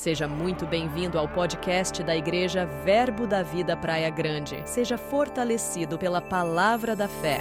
[0.00, 4.62] Seja muito bem-vindo ao podcast da Igreja Verbo da Vida Praia Grande.
[4.64, 7.38] Seja fortalecido pela palavra da fé.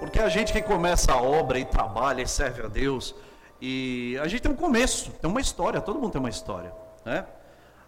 [0.00, 3.14] Porque a gente que começa a obra e trabalha e serve a Deus,
[3.60, 6.74] e a gente tem um começo, tem uma história, todo mundo tem uma história,
[7.04, 7.24] né?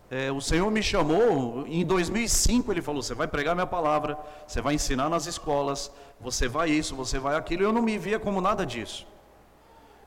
[0.08, 2.70] É, o Senhor me chamou em 2005.
[2.70, 5.90] Ele falou: Você vai pregar minha palavra, você vai ensinar nas escolas,
[6.20, 7.64] você vai isso, você vai aquilo.
[7.64, 9.09] Eu não me via como nada disso.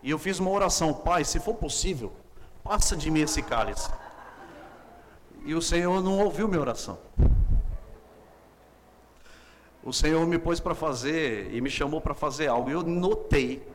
[0.04, 2.13] E eu fiz uma oração: Pai, se for possível,
[2.63, 3.89] passa de mim esse cálice.
[5.45, 7.00] E o Senhor não ouviu minha oração.
[9.83, 12.69] O Senhor me pôs para fazer e me chamou para fazer algo.
[12.69, 13.68] E eu notei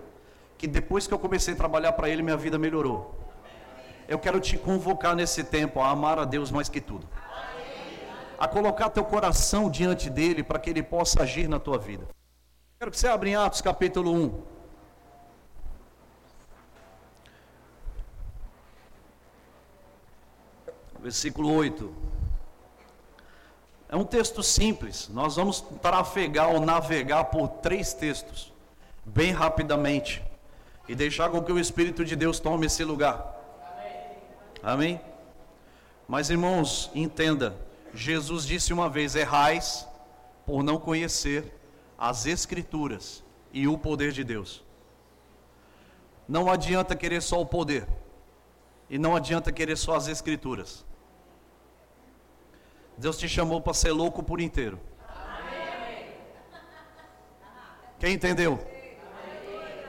[0.56, 3.19] que depois que eu comecei a trabalhar para Ele, minha vida melhorou
[4.09, 7.06] eu quero te convocar nesse tempo a amar a Deus mais que tudo.
[8.39, 12.09] A colocar teu coração diante dele para que ele possa agir na tua vida.
[12.79, 14.58] Quero que você abra em Atos capítulo 1.
[21.01, 22.09] Versículo 8.
[23.89, 25.09] É um texto simples.
[25.09, 28.53] Nós vamos trafegar ou navegar por três textos,
[29.05, 30.23] bem rapidamente,
[30.86, 33.34] e deixar com que o Espírito de Deus tome esse lugar.
[34.62, 35.00] Amém?
[36.06, 37.56] Mas irmãos, entenda,
[37.95, 39.86] Jesus disse uma vez: errais
[40.45, 41.55] por não conhecer
[41.97, 44.64] as Escrituras e o poder de Deus.
[46.27, 47.86] Não adianta querer só o poder,
[48.91, 50.84] e não adianta querer só as Escrituras.
[52.99, 54.79] Deus te chamou para ser louco por inteiro.
[57.99, 58.61] Quem entendeu?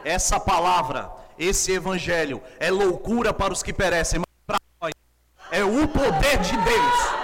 [0.06, 4.22] Essa palavra, esse evangelho, é loucura para os que perecem
[5.52, 7.20] é o poder de Deus.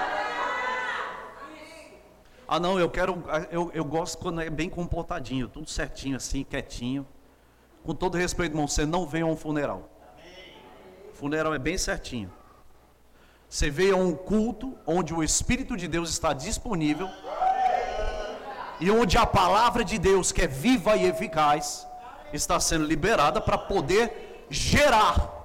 [2.47, 7.07] Ah, não, eu quero, eu, eu gosto quando é bem comportadinho, tudo certinho assim, quietinho.
[7.83, 9.89] Com todo respeito, irmão, você não vem a um funeral.
[11.13, 12.31] funeral é bem certinho.
[13.49, 17.09] Você veio a um culto onde o Espírito de Deus está disponível
[18.79, 21.87] e onde a palavra de Deus, que é viva e eficaz,
[22.33, 25.35] está sendo liberada para poder gerar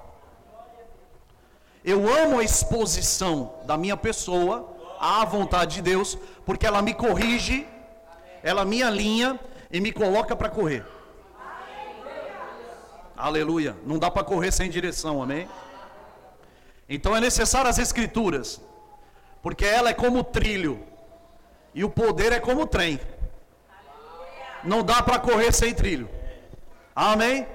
[1.83, 4.69] eu amo a exposição da minha pessoa
[4.99, 7.67] à vontade de Deus, porque ela me corrige,
[8.43, 9.39] ela me alinha
[9.71, 10.85] e me coloca para correr.
[13.17, 13.75] Aleluia.
[13.83, 15.47] Não dá para correr sem direção, amém?
[16.95, 18.59] Então é necessário as escrituras,
[19.41, 20.73] porque ela é como trilho
[21.73, 22.99] e o poder é como trem.
[24.71, 26.09] Não dá para correr sem trilho.
[26.93, 27.47] Amém?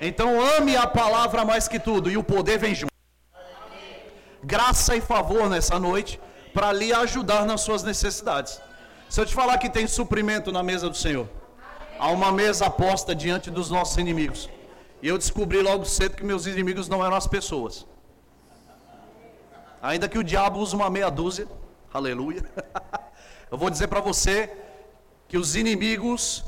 [0.00, 2.88] Então ame a palavra mais que tudo e o poder vem junto
[4.42, 6.20] graça e favor nessa noite
[6.52, 8.60] para lhe ajudar nas suas necessidades.
[9.08, 11.28] Se eu te falar que tem suprimento na mesa do Senhor,
[11.98, 14.48] há uma mesa posta diante dos nossos inimigos.
[15.00, 17.86] E eu descobri logo cedo que meus inimigos não eram as pessoas.
[19.80, 21.46] Ainda que o diabo use uma meia dúzia,
[21.92, 22.42] aleluia.
[23.50, 24.54] Eu vou dizer para você
[25.26, 26.44] que os inimigos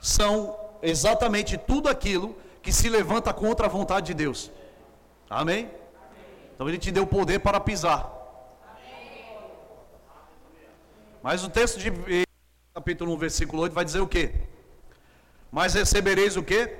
[0.00, 4.50] são exatamente tudo aquilo que se levanta contra a vontade de Deus.
[5.28, 5.70] Amém?
[6.54, 8.12] Então ele te deu poder para pisar.
[11.22, 11.90] Mas o texto de
[12.72, 14.32] capítulo 1, versículo 8 vai dizer o quê?
[15.50, 16.76] Mas recebereis o quê?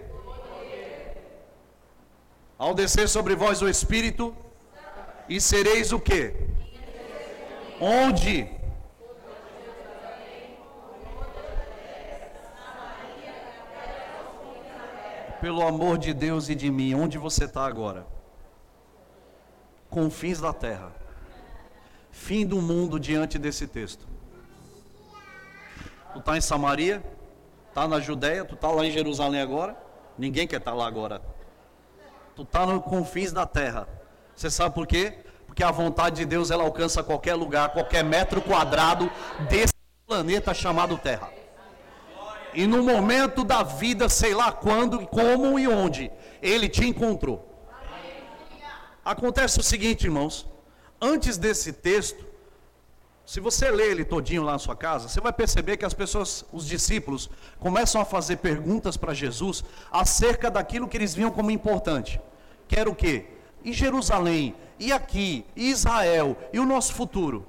[2.59, 4.35] Ao descer sobre vós o Espírito,
[5.29, 6.35] e sereis o quê?
[7.81, 8.49] Onde?
[15.41, 18.07] Pelo amor de Deus e de mim, onde você está agora?
[19.97, 20.93] confins da terra.
[22.11, 24.07] Fim do mundo diante desse texto.
[26.13, 27.03] Tu está em Samaria,
[27.69, 29.75] está na Judéia, tu está lá em Jerusalém agora.
[30.19, 31.23] Ninguém quer estar tá lá agora.
[32.35, 33.89] Tu está no confins da terra.
[34.37, 35.15] Você sabe por quê?
[35.47, 39.11] Porque a vontade de Deus ela alcança qualquer lugar, qualquer metro quadrado
[39.49, 39.73] desse
[40.07, 41.31] planeta chamado Terra.
[42.53, 46.11] E no momento da vida, sei lá quando, como e onde,
[46.43, 47.55] ele te encontrou.
[49.05, 50.47] Acontece o seguinte, irmãos,
[51.01, 52.27] antes desse texto,
[53.25, 56.45] se você ler ele todinho lá na sua casa, você vai perceber que as pessoas,
[56.53, 62.21] os discípulos, começam a fazer perguntas para Jesus acerca daquilo que eles viam como importante.
[62.69, 63.36] Que era o quê?
[63.67, 67.45] E Jerusalém, e aqui, e Israel, e o nosso futuro.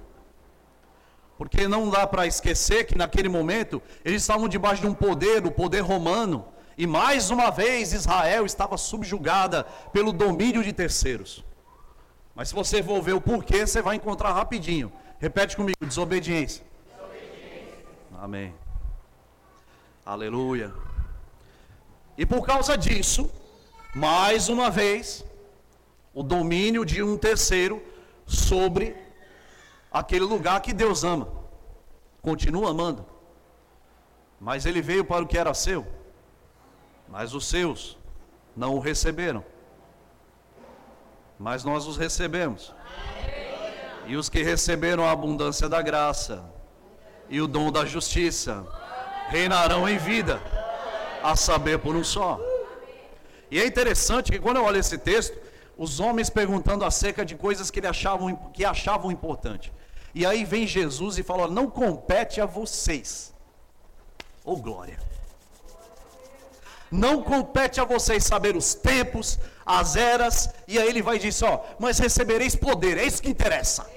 [1.37, 5.51] Porque não dá para esquecer que naquele momento eles estavam debaixo de um poder, o
[5.51, 6.43] poder romano,
[6.75, 11.45] e mais uma vez Israel estava subjugada pelo domínio de terceiros.
[12.33, 14.91] Mas se você for ver o porquê, você vai encontrar rapidinho.
[15.19, 16.63] Repete comigo: desobediência.
[16.95, 17.77] desobediência.
[18.19, 18.55] Amém.
[20.03, 20.73] Aleluia.
[22.17, 23.29] E por causa disso,
[23.93, 25.23] mais uma vez,
[26.17, 27.79] o domínio de um terceiro
[28.25, 28.95] sobre
[29.91, 31.27] aquele lugar que Deus ama.
[32.23, 33.05] Continua amando.
[34.39, 35.85] Mas ele veio para o que era seu.
[37.07, 37.99] Mas os seus
[38.55, 39.45] não o receberam.
[41.37, 42.73] Mas nós os recebemos.
[44.07, 46.43] E os que receberam a abundância da graça
[47.29, 48.65] e o dom da justiça
[49.27, 50.41] reinarão em vida,
[51.21, 52.39] a saber por um só.
[53.51, 55.46] E é interessante que quando eu olho esse texto,
[55.77, 59.71] os homens perguntando acerca de coisas que, ele achavam, que achavam importante.
[60.13, 63.33] E aí vem Jesus e fala: Não compete a vocês.
[64.43, 64.97] Ô oh, glória!
[66.89, 71.61] Não compete a vocês saber os tempos, as eras, e aí ele vai dizer: Ó,
[71.77, 73.87] mas recebereis poder, é isso que interessa.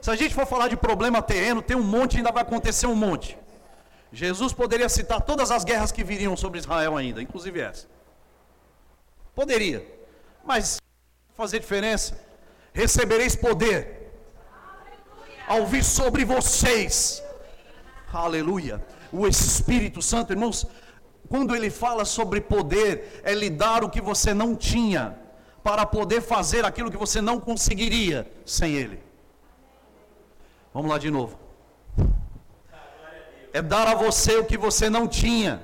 [0.00, 2.94] Se a gente for falar de problema terreno, tem um monte, ainda vai acontecer um
[2.94, 3.38] monte.
[4.12, 7.91] Jesus poderia citar todas as guerras que viriam sobre Israel ainda, inclusive essa.
[9.34, 9.86] Poderia.
[10.44, 10.78] Mas
[11.34, 12.18] fazer diferença.
[12.72, 14.12] Recebereis poder
[15.46, 17.22] ao vir sobre vocês.
[18.12, 18.84] Aleluia.
[19.12, 20.66] O Espírito Santo, irmãos,
[21.28, 25.18] quando ele fala sobre poder, é lhe dar o que você não tinha,
[25.62, 29.02] para poder fazer aquilo que você não conseguiria sem ele.
[30.74, 31.38] Vamos lá de novo.
[33.52, 35.62] É dar a você o que você não tinha,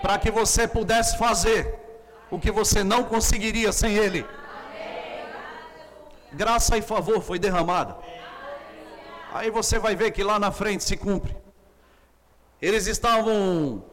[0.00, 1.81] para que você pudesse fazer
[2.32, 4.24] o que você não conseguiria sem Ele.
[6.32, 7.94] Graça e favor foi derramada.
[9.34, 11.36] Aí você vai ver que lá na frente se cumpre.
[12.60, 13.84] Eles estavam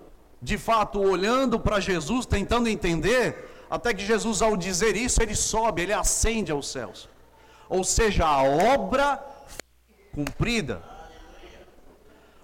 [0.41, 5.81] de fato olhando para Jesus, tentando entender, até que Jesus, ao dizer isso, ele sobe,
[5.81, 7.09] ele ascende aos céus.
[7.67, 9.21] Ou seja, a obra
[10.13, 10.81] cumprida.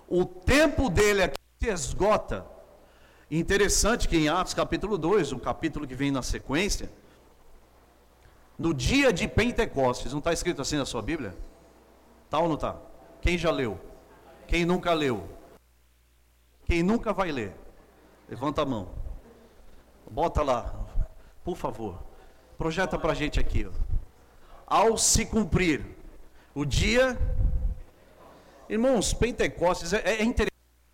[0.09, 2.45] O tempo dele aqui se esgota.
[3.29, 6.89] Interessante que em Atos capítulo 2, um capítulo que vem na sequência,
[8.57, 11.35] no dia de Pentecostes, não está escrito assim na sua Bíblia?
[12.29, 12.75] Tá ou não está?
[13.21, 13.79] Quem já leu?
[14.47, 15.27] Quem nunca leu?
[16.65, 17.53] Quem nunca vai ler?
[18.29, 18.89] Levanta a mão.
[20.09, 20.73] Bota lá,
[21.43, 21.97] por favor.
[22.57, 23.65] Projeta para a gente aqui.
[23.65, 23.71] Ó.
[24.65, 25.85] Ao se cumprir
[26.53, 27.17] o dia
[28.67, 30.51] Irmãos, Pentecostes é, é interessante,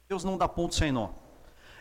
[0.09, 1.09] Deus não dá ponto sem nó.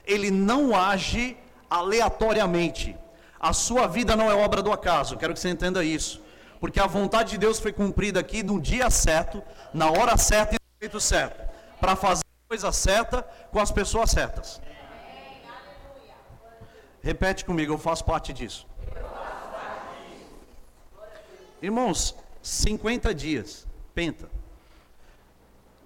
[0.07, 1.37] Ele não age
[1.69, 2.97] aleatoriamente.
[3.39, 6.23] A sua vida não é obra do acaso, quero que você entenda isso.
[6.59, 9.43] Porque a vontade de Deus foi cumprida aqui no dia certo,
[9.73, 11.49] na hora certa e no jeito certo.
[11.81, 14.61] Para fazer a coisa certa com as pessoas certas.
[17.03, 18.67] Repete comigo, eu faço parte disso.
[21.63, 24.29] Irmãos, 50 dias, penta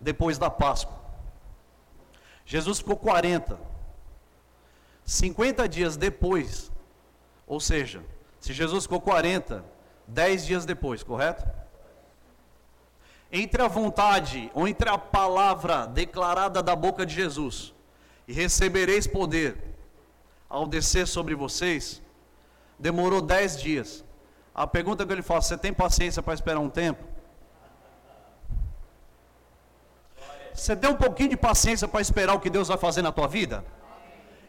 [0.01, 0.99] depois da Páscoa.
[2.45, 3.59] Jesus ficou 40.
[5.05, 6.73] 50 dias depois,
[7.47, 8.03] ou seja,
[8.41, 9.65] se Jesus ficou 40,
[10.07, 11.47] 10 dias depois, correto?
[13.31, 17.75] Entre a vontade, ou entre a palavra declarada da boca de Jesus,
[18.27, 19.57] e recebereis poder
[20.49, 22.01] ao descer sobre vocês,
[22.79, 24.05] demorou 10 dias.
[24.55, 27.05] A pergunta que ele faz: você tem paciência para esperar um tempo?
[30.55, 33.27] Você tem um pouquinho de paciência para esperar o que Deus vai fazer na tua
[33.27, 33.65] vida?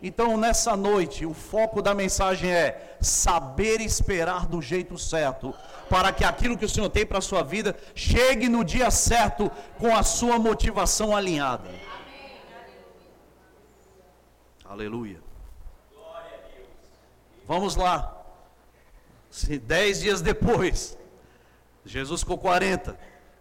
[0.08, 5.52] Então, nessa noite, o foco da mensagem é saber esperar do jeito certo,
[5.90, 9.50] para que aquilo que o Senhor tem para a sua vida chegue no dia certo
[9.80, 11.72] com a sua motivação alinhada.
[14.64, 15.20] Aleluia.
[17.48, 18.16] Vamos lá.
[19.64, 20.96] Dez dias depois,
[21.84, 22.96] Jesus ficou 40.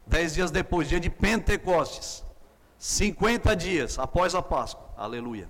[0.06, 2.24] Dez dias depois, dia de Pentecostes.
[2.78, 5.46] 50 dias após a Páscoa, aleluia.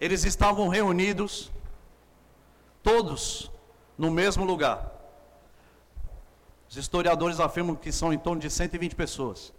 [0.00, 1.50] Eles estavam reunidos,
[2.82, 3.50] todos,
[3.96, 4.92] no mesmo lugar.
[6.68, 9.52] Os historiadores afirmam que são em torno de 120 pessoas.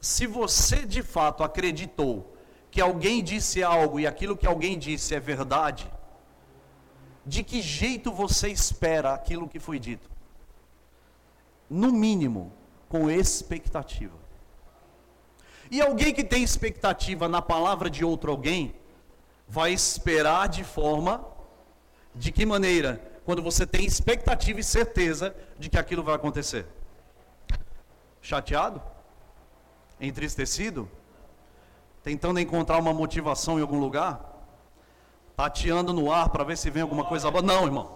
[0.00, 2.36] Se você de fato acreditou
[2.70, 5.90] que alguém disse algo e aquilo que alguém disse é verdade,
[7.24, 10.08] de que jeito você espera aquilo que foi dito?
[11.68, 12.52] No mínimo,
[12.88, 14.25] com expectativa.
[15.70, 18.74] E alguém que tem expectativa na palavra de outro alguém,
[19.48, 21.24] vai esperar de forma,
[22.14, 23.00] de que maneira?
[23.24, 26.66] Quando você tem expectativa e certeza de que aquilo vai acontecer.
[28.22, 28.80] Chateado?
[30.00, 30.88] Entristecido?
[32.02, 34.36] Tentando encontrar uma motivação em algum lugar?
[35.36, 37.42] tateando no ar para ver se vem alguma coisa boa.
[37.42, 37.94] Não, irmão.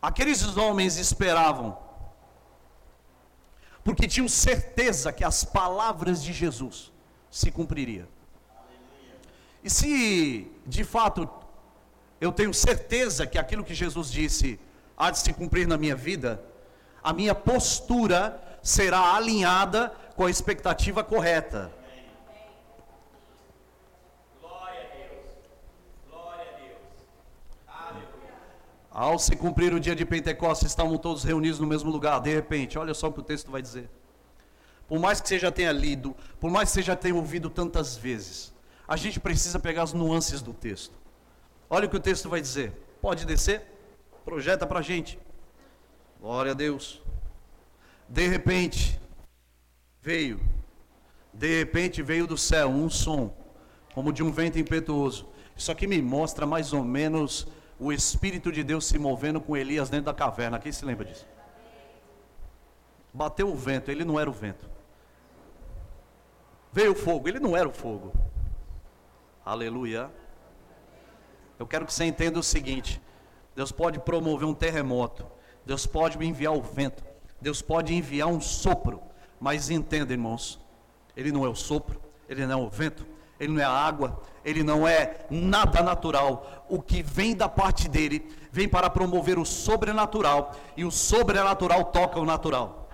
[0.00, 1.78] Aqueles homens esperavam,
[3.84, 6.92] porque tinham certeza que as palavras de Jesus
[7.30, 8.08] se cumpriria.
[9.62, 11.28] E se de fato
[12.20, 14.58] eu tenho certeza que aquilo que Jesus disse
[14.96, 16.42] há de se cumprir na minha vida,
[17.02, 21.72] a minha postura será alinhada com a expectativa correta.
[28.94, 32.20] Ao se cumprir o dia de Pentecostes, estavam todos reunidos no mesmo lugar.
[32.20, 33.88] De repente, olha só o que o texto vai dizer.
[34.86, 37.96] Por mais que você já tenha lido, por mais que você já tenha ouvido tantas
[37.96, 38.52] vezes,
[38.86, 40.94] a gente precisa pegar as nuances do texto.
[41.70, 42.70] Olha o que o texto vai dizer.
[43.00, 43.62] Pode descer?
[44.26, 45.18] Projeta para a gente.
[46.20, 47.00] Glória a Deus.
[48.06, 49.00] De repente,
[50.02, 50.38] veio.
[51.32, 53.34] De repente veio do céu um som,
[53.94, 55.26] como de um vento impetuoso.
[55.56, 57.48] Isso aqui me mostra mais ou menos
[57.82, 60.56] o Espírito de Deus se movendo com Elias dentro da caverna.
[60.60, 61.26] Quem se lembra disso?
[63.12, 64.70] Bateu o vento, ele não era o vento.
[66.72, 68.12] Veio o fogo, ele não era o fogo.
[69.44, 70.08] Aleluia.
[71.58, 73.02] Eu quero que você entenda o seguinte:
[73.56, 75.26] Deus pode promover um terremoto,
[75.66, 77.02] Deus pode enviar o vento,
[77.40, 79.02] Deus pode enviar um sopro,
[79.40, 80.60] mas entenda, irmãos,
[81.16, 83.04] Ele não é o sopro, Ele não é o vento,
[83.42, 86.64] Ele não é água, ele não é nada natural.
[86.68, 92.20] O que vem da parte dele vem para promover o sobrenatural, e o sobrenatural toca
[92.20, 92.88] o natural.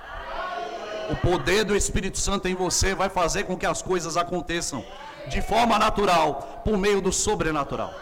[1.10, 4.82] O poder do Espírito Santo em você vai fazer com que as coisas aconteçam
[5.28, 7.92] de forma natural, por meio do sobrenatural.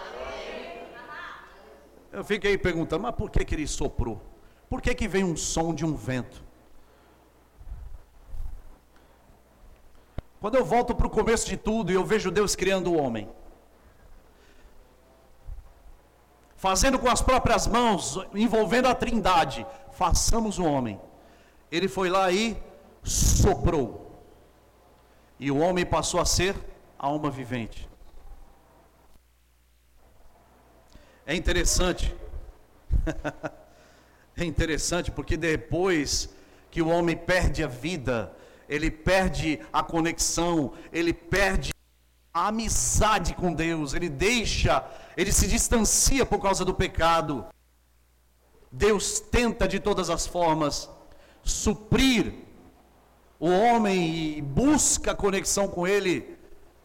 [2.12, 4.22] Eu fiquei perguntando, mas por que, que ele soprou?
[4.70, 6.45] Por que, que vem um som de um vento?
[10.46, 13.28] Quando eu volto para o começo de tudo e eu vejo Deus criando o homem,
[16.54, 21.00] fazendo com as próprias mãos, envolvendo a trindade, façamos o homem.
[21.68, 22.56] Ele foi lá e
[23.02, 24.22] soprou.
[25.36, 26.54] E o homem passou a ser
[26.96, 27.88] alma vivente.
[31.26, 32.14] É interessante.
[34.36, 36.28] é interessante porque depois
[36.70, 38.32] que o homem perde a vida,
[38.68, 41.72] ele perde a conexão, ele perde
[42.32, 44.84] a amizade com Deus, ele deixa,
[45.16, 47.46] ele se distancia por causa do pecado.
[48.70, 50.90] Deus tenta de todas as formas
[51.42, 52.34] suprir
[53.38, 56.36] o homem e busca conexão com ele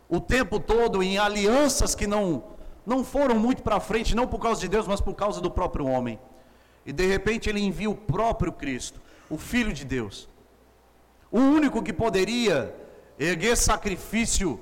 [0.08, 2.52] o tempo todo em alianças que não
[2.86, 5.86] não foram muito para frente, não por causa de Deus, mas por causa do próprio
[5.86, 6.20] homem.
[6.86, 10.28] E de repente ele envia o próprio Cristo, o filho de Deus,
[11.32, 12.76] o único que poderia
[13.18, 14.60] erguer sacrifício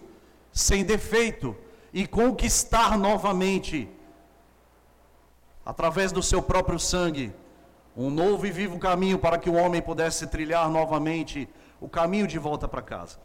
[0.52, 1.56] sem defeito
[1.92, 3.90] e conquistar novamente,
[5.66, 7.34] através do seu próprio sangue,
[7.98, 11.50] um novo e vivo caminho para que o homem pudesse trilhar novamente
[11.82, 13.18] o caminho de volta para casa.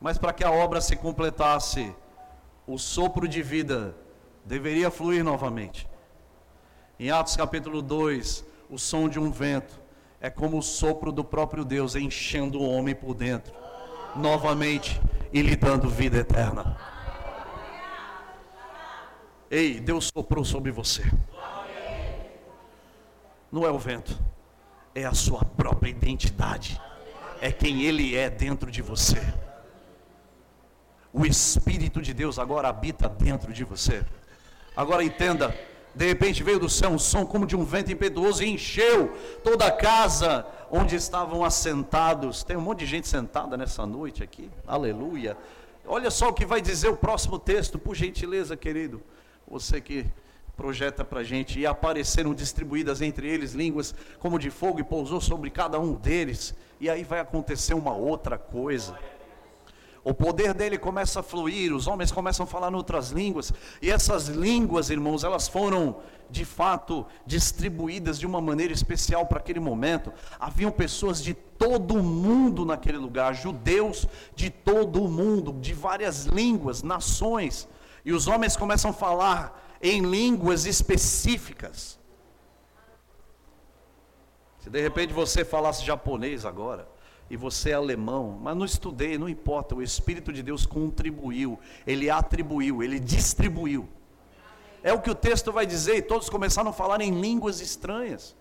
[0.00, 1.94] Mas para que a obra se completasse,
[2.66, 3.94] o sopro de vida
[4.44, 5.88] deveria fluir novamente.
[6.98, 9.81] Em Atos capítulo 2, o som de um vento
[10.22, 13.52] é como o sopro do próprio Deus enchendo o homem por dentro,
[14.14, 15.00] novamente
[15.32, 16.76] e lhe dando vida eterna.
[19.50, 21.02] Ei, Deus soprou sobre você.
[23.50, 24.16] Não é o vento,
[24.94, 26.80] é a sua própria identidade,
[27.40, 29.20] é quem Ele é dentro de você.
[31.12, 34.04] O Espírito de Deus agora habita dentro de você.
[34.76, 35.52] Agora entenda
[35.94, 39.66] de repente veio do céu um som como de um vento impetuoso e encheu toda
[39.66, 42.42] a casa onde estavam assentados.
[42.42, 44.50] Tem um monte de gente sentada nessa noite aqui.
[44.66, 45.36] Aleluia.
[45.86, 49.02] Olha só o que vai dizer o próximo texto, por gentileza, querido.
[49.46, 50.06] Você que
[50.56, 51.58] projeta para a gente.
[51.58, 56.54] E apareceram distribuídas entre eles línguas como de fogo e pousou sobre cada um deles.
[56.80, 58.98] E aí vai acontecer uma outra coisa
[60.04, 63.90] o poder dele começa a fluir, os homens começam a falar em outras línguas, e
[63.90, 65.96] essas línguas, irmãos, elas foram
[66.28, 70.12] de fato distribuídas de uma maneira especial para aquele momento.
[70.40, 76.24] Haviam pessoas de todo o mundo naquele lugar, judeus de todo o mundo, de várias
[76.24, 77.68] línguas, nações,
[78.04, 82.00] e os homens começam a falar em línguas específicas.
[84.58, 86.88] Se de repente você falasse japonês agora,
[87.32, 92.10] e você é alemão, mas não estudei, não importa, o Espírito de Deus contribuiu, ele
[92.10, 93.88] atribuiu, ele distribuiu.
[94.82, 98.36] É o que o texto vai dizer, e todos começaram a falar em línguas estranhas.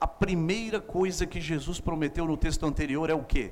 [0.00, 3.50] A primeira coisa que Jesus prometeu no texto anterior é o que?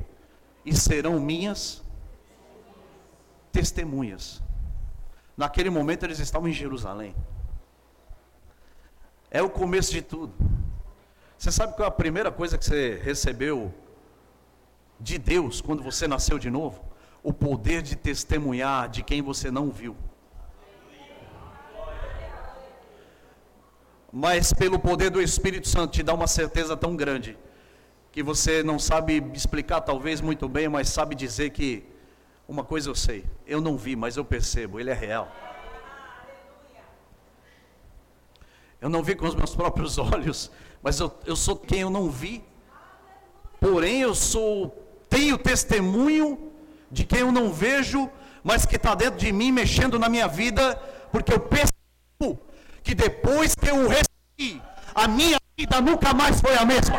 [0.65, 1.83] E serão minhas
[3.51, 4.41] testemunhas.
[5.37, 7.17] Naquele momento eles estavam em Jerusalém.
[9.29, 10.33] É o começo de tudo.
[11.39, 13.73] Você sabe qual é a primeira coisa que você recebeu
[14.99, 16.85] de Deus quando você nasceu de novo?
[17.23, 19.97] O poder de testemunhar de quem você não viu.
[24.13, 27.39] Mas pelo poder do Espírito Santo te dá uma certeza tão grande
[28.11, 31.87] que você não sabe explicar talvez muito bem, mas sabe dizer que
[32.49, 35.31] uma coisa eu sei, eu não vi, mas eu percebo, ele é real.
[38.81, 40.51] Eu não vi com os meus próprios olhos,
[40.83, 42.45] mas eu, eu sou quem eu não vi.
[43.61, 44.71] Porém, eu sou,
[45.09, 46.53] tenho testemunho
[46.91, 48.11] de quem eu não vejo,
[48.43, 50.77] mas que está dentro de mim, mexendo na minha vida,
[51.11, 52.39] porque eu percebo
[52.83, 54.63] que depois que eu o recebi,
[54.95, 56.97] a minha vida nunca mais foi a mesma.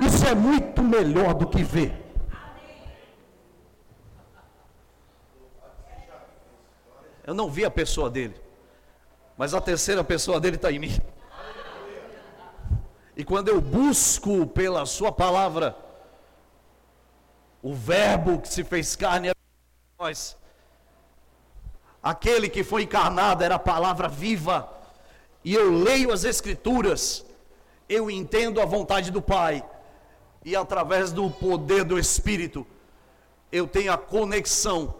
[0.00, 2.00] Isso é muito melhor do que ver.
[7.24, 8.34] Eu não vi a pessoa dele,
[9.38, 11.00] mas a terceira pessoa dele está em mim.
[13.22, 15.76] E quando eu busco pela Sua palavra,
[17.62, 19.32] o Verbo que se fez carne é
[19.96, 20.36] nós,
[22.02, 24.68] aquele que foi encarnado era a palavra viva,
[25.44, 27.24] e eu leio as Escrituras,
[27.88, 29.64] eu entendo a vontade do Pai,
[30.44, 32.66] e através do poder do Espírito,
[33.52, 34.96] eu tenho a conexão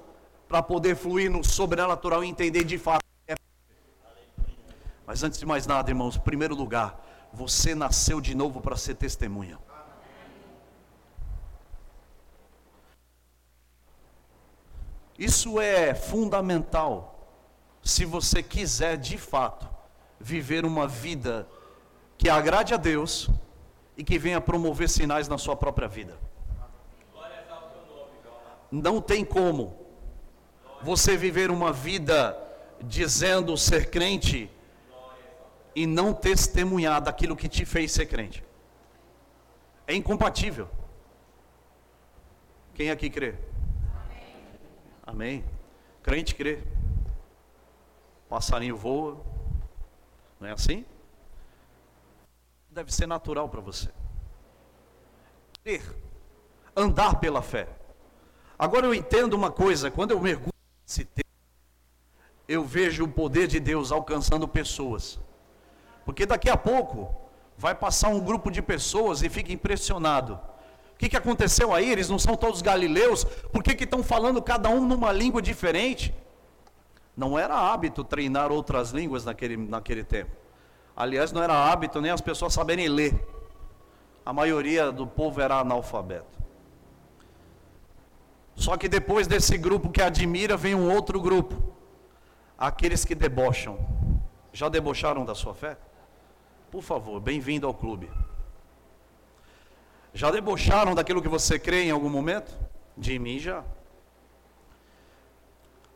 [0.46, 3.02] para poder fluir no sobrenatural e entender de fato.
[5.04, 7.02] Mas antes de mais nada, irmãos, primeiro lugar,
[7.32, 9.58] você nasceu de novo para ser testemunha.
[15.18, 17.28] Isso é fundamental
[17.82, 19.68] se você quiser de fato
[20.18, 21.48] viver uma vida
[22.18, 23.28] que agrade a Deus
[23.96, 26.18] e que venha promover sinais na sua própria vida.
[28.70, 29.76] Não tem como
[30.82, 32.36] você viver uma vida
[32.80, 34.50] dizendo ser crente
[35.74, 38.44] e não testemunhar daquilo que te fez ser crente.
[39.86, 40.68] É incompatível.
[42.74, 43.34] Quem aqui crê?
[43.94, 45.42] Amém.
[45.42, 45.44] Amém.
[46.02, 46.62] Crente crê.
[48.28, 49.20] Passarinho voa.
[50.40, 50.84] Não é assim?
[52.70, 53.90] Deve ser natural para você.
[55.62, 55.82] Crer.
[56.74, 57.68] Andar pela fé.
[58.58, 60.52] Agora eu entendo uma coisa, quando eu mergulho
[60.86, 61.22] nesse texto,
[62.48, 65.20] eu vejo o poder de Deus alcançando pessoas.
[66.04, 67.14] Porque daqui a pouco
[67.56, 70.34] vai passar um grupo de pessoas e fica impressionado.
[70.94, 71.90] O que, que aconteceu aí?
[71.90, 73.24] Eles não são todos galileus?
[73.24, 76.14] Por que estão falando cada um numa língua diferente?
[77.16, 80.30] Não era hábito treinar outras línguas naquele, naquele tempo.
[80.96, 83.14] Aliás, não era hábito nem as pessoas saberem ler.
[84.24, 86.40] A maioria do povo era analfabeto.
[88.54, 91.60] Só que depois desse grupo que admira, vem um outro grupo.
[92.56, 93.78] Aqueles que debocham.
[94.52, 95.76] Já debocharam da sua fé?
[96.72, 98.10] Por favor, bem-vindo ao clube.
[100.14, 102.58] Já debocharam daquilo que você crê em algum momento?
[102.96, 103.62] De mim já.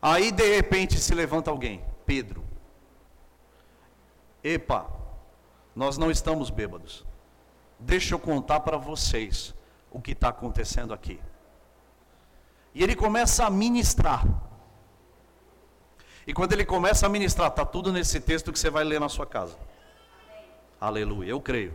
[0.02, 2.44] Aí de repente se levanta alguém, Pedro.
[4.44, 4.86] Epa,
[5.74, 7.06] nós não estamos bêbados.
[7.80, 9.54] Deixa eu contar para vocês
[9.90, 11.18] o que está acontecendo aqui.
[12.74, 14.26] E ele começa a ministrar.
[16.26, 19.08] E quando ele começa a ministrar, está tudo nesse texto que você vai ler na
[19.08, 19.56] sua casa.
[20.80, 21.74] Aleluia, eu creio.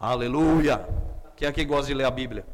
[0.00, 0.86] Aleluia.
[1.36, 2.46] Quem aqui gosta de ler a Bíblia?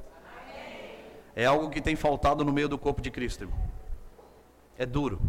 [1.35, 3.45] É algo que tem faltado no meio do corpo de Cristo.
[3.45, 3.59] Irmão.
[4.77, 5.21] É duro.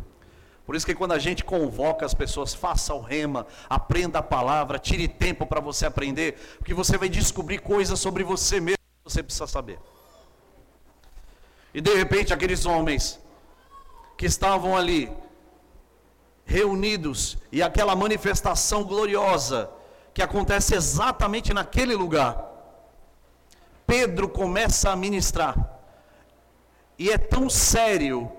[0.65, 4.79] Por isso que quando a gente convoca as pessoas, faça o rema, aprenda a palavra,
[4.79, 9.21] tire tempo para você aprender, porque você vai descobrir coisas sobre você mesmo que você
[9.21, 9.77] precisa saber.
[11.73, 13.19] E de repente aqueles homens
[14.17, 15.11] que estavam ali
[16.45, 19.69] reunidos e aquela manifestação gloriosa
[20.13, 22.51] que acontece exatamente naquele lugar.
[23.85, 25.79] Pedro começa a ministrar,
[26.97, 28.31] e é tão sério,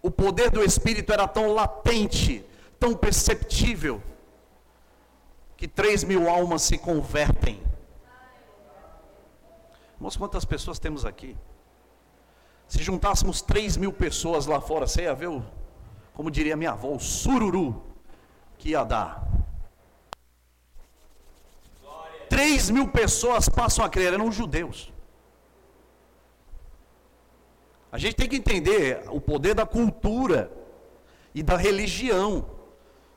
[0.00, 2.44] o poder do Espírito era tão latente,
[2.78, 4.02] tão perceptível,
[5.56, 7.62] que três mil almas se convertem.
[9.96, 11.36] Irmãos, quantas pessoas temos aqui?
[12.68, 15.42] Se juntássemos três mil pessoas lá fora, você ia ver o
[16.16, 17.84] como diria minha avó, o sururu
[18.56, 19.28] que ia dar.
[22.30, 24.90] Três mil pessoas passam a crer, eram judeus.
[27.92, 30.50] A gente tem que entender o poder da cultura
[31.34, 32.48] e da religião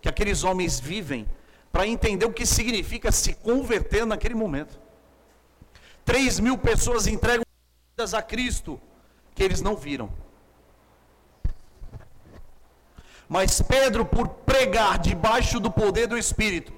[0.02, 1.26] que aqueles homens vivem
[1.72, 4.78] para entender o que significa se converter naquele momento.
[6.04, 7.46] Três mil pessoas entregam
[7.92, 8.80] vidas a Cristo
[9.34, 10.12] que eles não viram.
[13.30, 16.74] Mas Pedro, por pregar debaixo do poder do Espírito,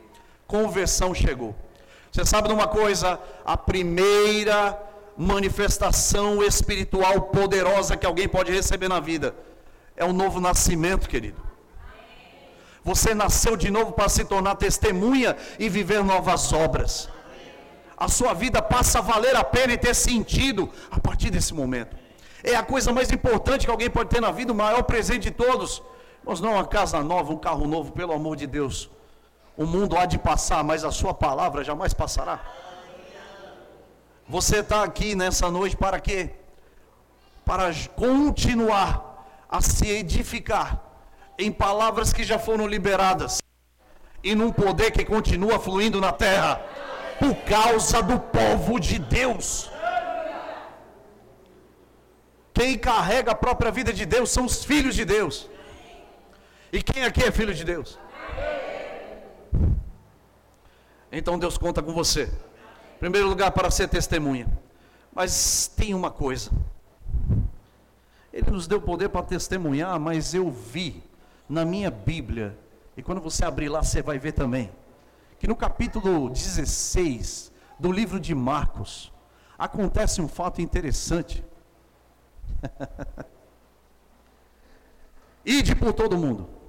[0.45, 1.55] conversão chegou.
[2.11, 3.17] Você sabe de uma coisa?
[3.45, 4.77] A primeira
[5.17, 9.33] manifestação espiritual poderosa que alguém pode receber na vida
[9.95, 11.41] é o novo nascimento, querido.
[12.83, 17.07] Você nasceu de novo para se tornar testemunha e viver novas obras.
[17.95, 21.95] A sua vida passa a valer a pena e ter sentido a partir desse momento.
[22.43, 25.31] É a coisa mais importante que alguém pode ter na vida, o maior presente de
[25.31, 25.81] todos.
[26.23, 28.89] Mas não uma casa nova, um carro novo, pelo amor de Deus.
[29.57, 32.39] O mundo há de passar, mas a sua palavra jamais passará.
[34.27, 36.29] Você está aqui nessa noite para quê?
[37.43, 40.81] Para continuar a se edificar
[41.37, 43.39] em palavras que já foram liberadas
[44.23, 46.61] e num poder que continua fluindo na terra
[47.19, 49.69] por causa do povo de Deus.
[52.53, 55.49] Quem carrega a própria vida de Deus são os filhos de Deus.
[56.71, 57.99] E quem aqui é filho de Deus?
[61.11, 62.31] Então Deus conta com você.
[62.95, 64.47] Em primeiro lugar, para ser testemunha.
[65.13, 66.49] Mas tem uma coisa.
[68.31, 71.03] Ele nos deu poder para testemunhar, mas eu vi
[71.49, 72.57] na minha Bíblia,
[72.95, 74.71] e quando você abrir lá, você vai ver também,
[75.37, 79.11] que no capítulo 16 do livro de Marcos,
[79.59, 81.43] acontece um fato interessante.
[85.43, 86.60] Ide por todo mundo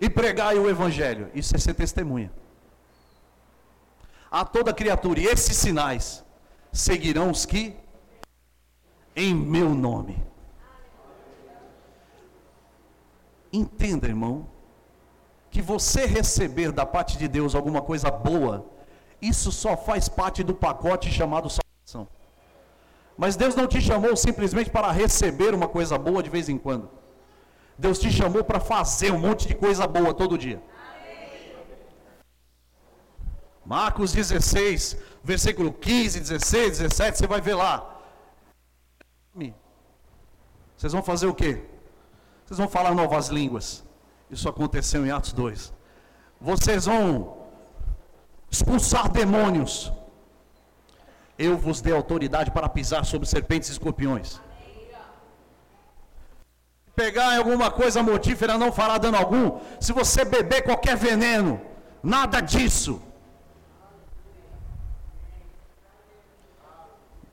[0.00, 1.30] e pregai o evangelho.
[1.34, 2.30] Isso é ser testemunha.
[4.30, 6.24] A toda criatura, e esses sinais
[6.72, 7.74] seguirão os que
[9.16, 10.22] em meu nome.
[13.52, 14.46] Entenda, irmão,
[15.50, 18.66] que você receber da parte de Deus alguma coisa boa,
[19.20, 22.06] isso só faz parte do pacote chamado salvação.
[23.16, 26.88] Mas Deus não te chamou simplesmente para receber uma coisa boa de vez em quando.
[27.78, 30.60] Deus te chamou para fazer um monte de coisa boa todo dia.
[33.64, 37.94] Marcos 16, versículo 15, 16, 17, você vai ver lá.
[40.76, 41.62] Vocês vão fazer o quê?
[42.44, 43.84] Vocês vão falar novas línguas.
[44.30, 45.72] Isso aconteceu em Atos 2.
[46.40, 47.46] Vocês vão
[48.50, 49.92] expulsar demônios.
[51.38, 54.40] Eu vos dei autoridade para pisar sobre serpentes e escorpiões
[56.98, 59.60] pegar alguma coisa mortífera, não fará dano algum.
[59.80, 61.60] Se você beber qualquer veneno,
[62.02, 63.00] nada disso.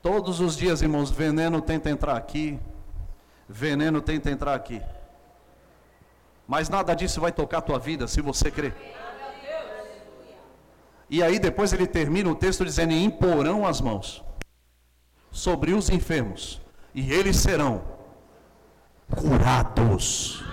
[0.00, 2.60] Todos os dias, irmãos, veneno tenta entrar aqui,
[3.48, 4.80] veneno tenta entrar aqui.
[6.46, 8.72] Mas nada disso vai tocar a tua vida se você crer.
[11.10, 14.22] E aí depois ele termina o texto dizendo: imporão as mãos
[15.32, 16.60] sobre os enfermos,
[16.94, 17.95] e eles serão
[19.14, 20.44] curados.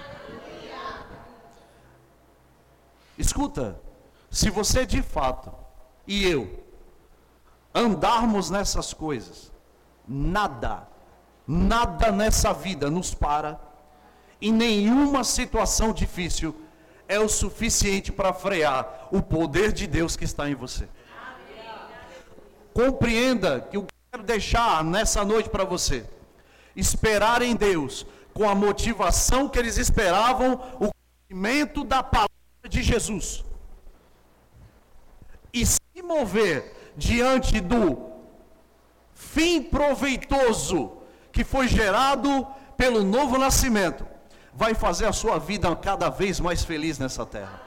[3.17, 3.79] Escuta,
[4.29, 5.51] se você de fato
[6.07, 6.63] e eu
[7.73, 9.51] andarmos nessas coisas,
[10.07, 10.87] nada,
[11.47, 13.59] nada nessa vida nos para,
[14.41, 16.55] e nenhuma situação difícil
[17.07, 20.87] é o suficiente para frear o poder de Deus que está em você.
[22.73, 26.05] Compreenda que eu quero deixar nessa noite para você.
[26.75, 32.29] Esperar em Deus com a motivação que eles esperavam o cumprimento da palavra
[32.67, 33.43] de Jesus.
[35.53, 38.11] E se mover diante do
[39.13, 40.97] fim proveitoso
[41.31, 44.05] que foi gerado pelo novo nascimento,
[44.53, 47.61] vai fazer a sua vida cada vez mais feliz nessa terra.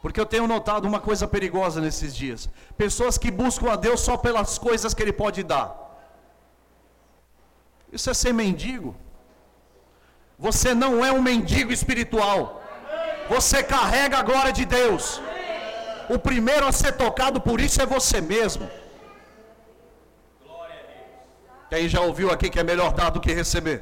[0.00, 4.16] Porque eu tenho notado uma coisa perigosa nesses dias: pessoas que buscam a Deus só
[4.16, 5.78] pelas coisas que Ele pode dar.
[7.92, 8.96] Isso é ser mendigo.
[10.46, 12.40] Você não é um mendigo espiritual.
[13.28, 15.22] Você carrega a glória de Deus.
[16.14, 18.68] O primeiro a ser tocado por isso é você mesmo.
[21.70, 23.78] Quem já ouviu aqui que é melhor dar do que receber?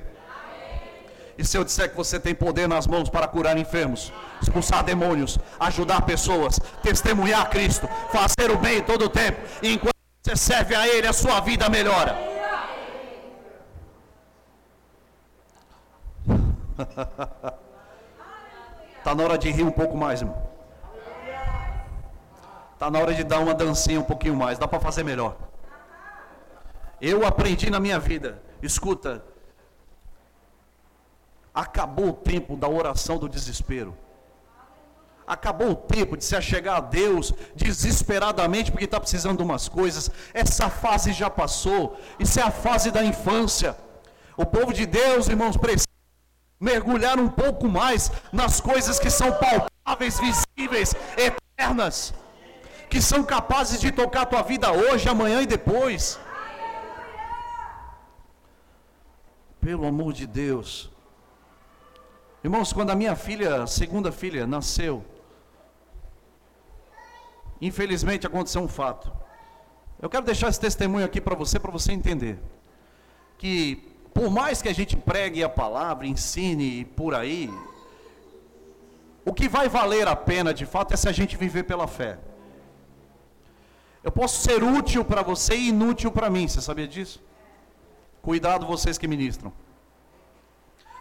[1.38, 5.38] E se eu disser que você tem poder nas mãos para curar enfermos, expulsar demônios,
[5.58, 10.86] ajudar pessoas, testemunhar Cristo, fazer o bem todo o tempo, e enquanto você serve a
[10.86, 12.29] Ele, a sua vida melhora.
[18.98, 20.50] Está na hora de rir um pouco mais, irmão.
[22.74, 24.58] Está na hora de dar uma dancinha um pouquinho mais.
[24.58, 25.36] Dá para fazer melhor.
[27.00, 28.42] Eu aprendi na minha vida.
[28.62, 29.22] Escuta.
[31.54, 33.94] Acabou o tempo da oração do desespero.
[35.26, 40.10] Acabou o tempo de se achegar a Deus desesperadamente porque está precisando de umas coisas.
[40.32, 41.96] Essa fase já passou.
[42.18, 43.76] Isso é a fase da infância.
[44.36, 45.89] O povo de Deus, irmãos, precisa
[46.60, 52.12] mergulhar um pouco mais nas coisas que são palpáveis, visíveis, eternas.
[52.90, 56.18] que são capazes de tocar a tua vida hoje, amanhã e depois.
[59.60, 60.90] Pelo amor de Deus.
[62.42, 65.04] Irmãos, quando a minha filha, segunda filha, nasceu,
[67.60, 69.12] infelizmente aconteceu um fato.
[70.02, 72.40] Eu quero deixar esse testemunho aqui para você, para você entender.
[73.38, 73.89] Que
[74.20, 77.50] por mais que a gente pregue a palavra, ensine por aí,
[79.24, 82.18] o que vai valer a pena de fato é se a gente viver pela fé.
[84.04, 87.18] Eu posso ser útil para você e inútil para mim, você sabia disso?
[88.20, 89.50] Cuidado vocês que ministram.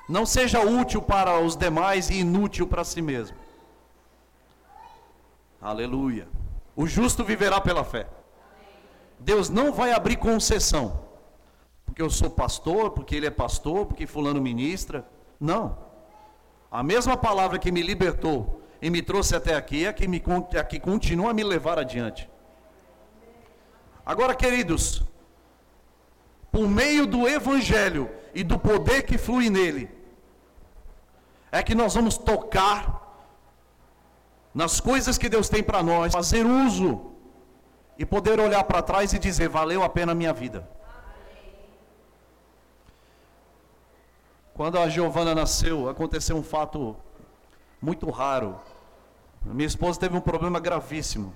[0.08, 3.36] Não seja útil para os demais e inútil para si mesmo.
[5.62, 6.26] Aleluia.
[6.74, 8.08] O justo viverá pela fé.
[9.20, 11.09] Deus não vai abrir concessão.
[11.90, 15.04] Porque eu sou pastor, porque ele é pastor, porque fulano ministra.
[15.40, 15.78] Não.
[16.72, 20.24] A mesma palavra que me libertou e me trouxe até aqui é que, me,
[20.54, 22.30] é que continua a me levar adiante.
[24.06, 25.04] Agora, queridos,
[26.52, 29.90] por meio do Evangelho e do poder que flui nele,
[31.52, 33.26] é que nós vamos tocar
[34.54, 37.14] nas coisas que Deus tem para nós, fazer uso
[37.98, 40.70] e poder olhar para trás e dizer: valeu a pena a minha vida.
[44.60, 46.94] Quando a Giovana nasceu, aconteceu um fato
[47.82, 48.60] muito raro.
[49.42, 51.34] Minha esposa teve um problema gravíssimo.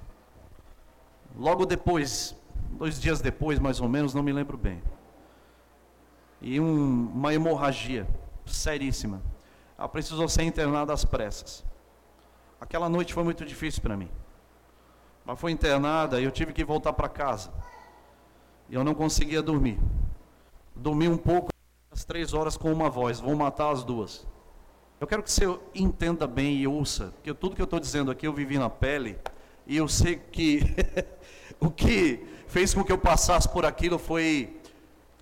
[1.34, 2.36] Logo depois,
[2.72, 4.84] dois dias depois, mais ou menos, não me lembro bem.
[6.42, 8.06] E um, uma hemorragia
[8.46, 9.22] seríssima.
[9.78, 11.64] Ela precisou ser internada às pressas.
[12.60, 14.10] Aquela noite foi muito difícil para mim.
[15.26, 17.54] Ela foi internada e eu tive que voltar para casa.
[18.68, 19.80] E eu não conseguia dormir.
[20.76, 21.53] Dormi um pouco,
[21.94, 24.26] às três horas, com uma voz: vou matar as duas.
[25.00, 28.26] Eu quero que você entenda bem e ouça, porque tudo que eu estou dizendo aqui
[28.26, 29.18] eu vivi na pele.
[29.68, 30.62] E eu sei que
[31.60, 34.60] o que fez com que eu passasse por aquilo foi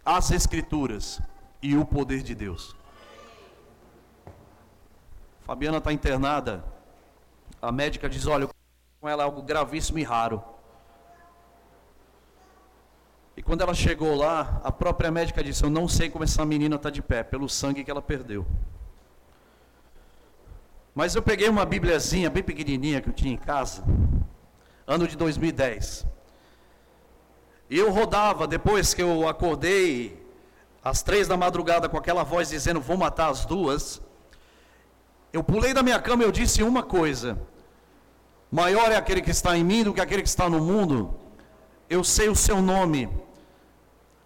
[0.06, 1.20] as Escrituras
[1.62, 2.76] e o poder de Deus.
[5.42, 6.64] Fabiana está internada.
[7.62, 8.48] A médica diz: olha,
[9.00, 10.44] com ela é algo gravíssimo e raro.
[13.42, 16.76] E quando ela chegou lá, a própria médica disse: Eu não sei como essa menina
[16.76, 18.46] está de pé, pelo sangue que ela perdeu.
[20.94, 23.84] Mas eu peguei uma bibliazinha bem pequenininha que eu tinha em casa,
[24.86, 26.06] ano de 2010.
[27.68, 30.24] E eu rodava, depois que eu acordei,
[30.84, 34.00] às três da madrugada, com aquela voz dizendo: Vou matar as duas.
[35.34, 37.42] Eu pulei da minha cama e eu disse uma coisa:
[38.52, 41.16] maior é aquele que está em mim do que aquele que está no mundo.
[41.90, 43.10] Eu sei o seu nome.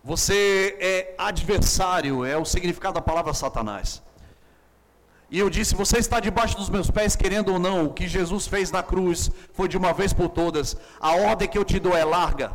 [0.06, 4.04] Você é adversário, é o significado da palavra Satanás.
[5.32, 8.46] E eu disse: Você está debaixo dos meus pés, querendo ou não, o que Jesus
[8.46, 10.78] fez na cruz foi de uma vez por todas.
[11.00, 12.54] A ordem que eu te dou é larga.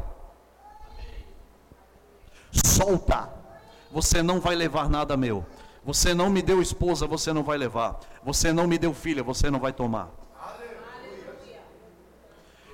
[2.52, 3.28] Solta.
[3.90, 5.44] Você não vai levar nada meu.
[5.84, 7.98] Você não me deu esposa, você não vai levar.
[8.22, 10.08] Você não me deu filha, você não vai tomar.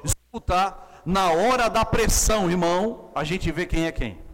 [0.05, 4.26] Escuta, na hora da pressão, irmão, a gente vê quem é quem.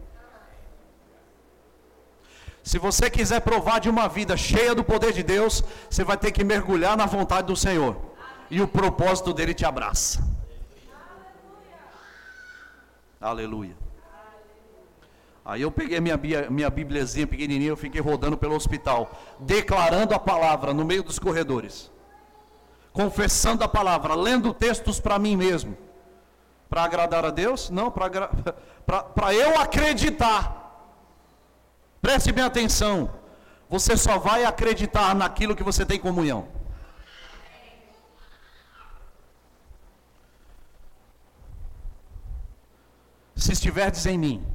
[2.63, 6.31] Se você quiser provar de uma vida cheia do poder de Deus, você vai ter
[6.31, 7.97] que mergulhar na vontade do Senhor.
[8.49, 10.25] E o propósito dele te abraça.
[13.19, 13.75] Aleluia.
[15.45, 16.17] Aí eu peguei minha,
[16.49, 21.91] minha bíbliazinha pequenininha, eu fiquei rodando pelo hospital, declarando a palavra no meio dos corredores,
[22.93, 25.77] confessando a palavra, lendo textos para mim mesmo.
[26.69, 27.69] Para agradar a Deus?
[27.69, 28.09] Não, para
[29.35, 30.62] eu acreditar.
[32.03, 33.09] Preste bem atenção.
[33.69, 36.49] Você só vai acreditar naquilo que você tem comunhão.
[43.37, 44.45] Se estiverdes em mim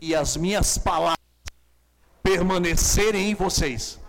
[0.00, 1.16] e as minhas palavras
[2.24, 4.00] permanecerem em vocês,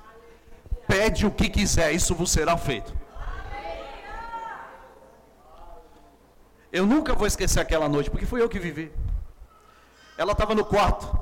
[0.87, 2.91] pede o que quiser, isso vos será feito.
[6.71, 8.91] Eu nunca vou esquecer aquela noite, porque fui eu que vivi.
[10.17, 11.20] Ela estava no quarto,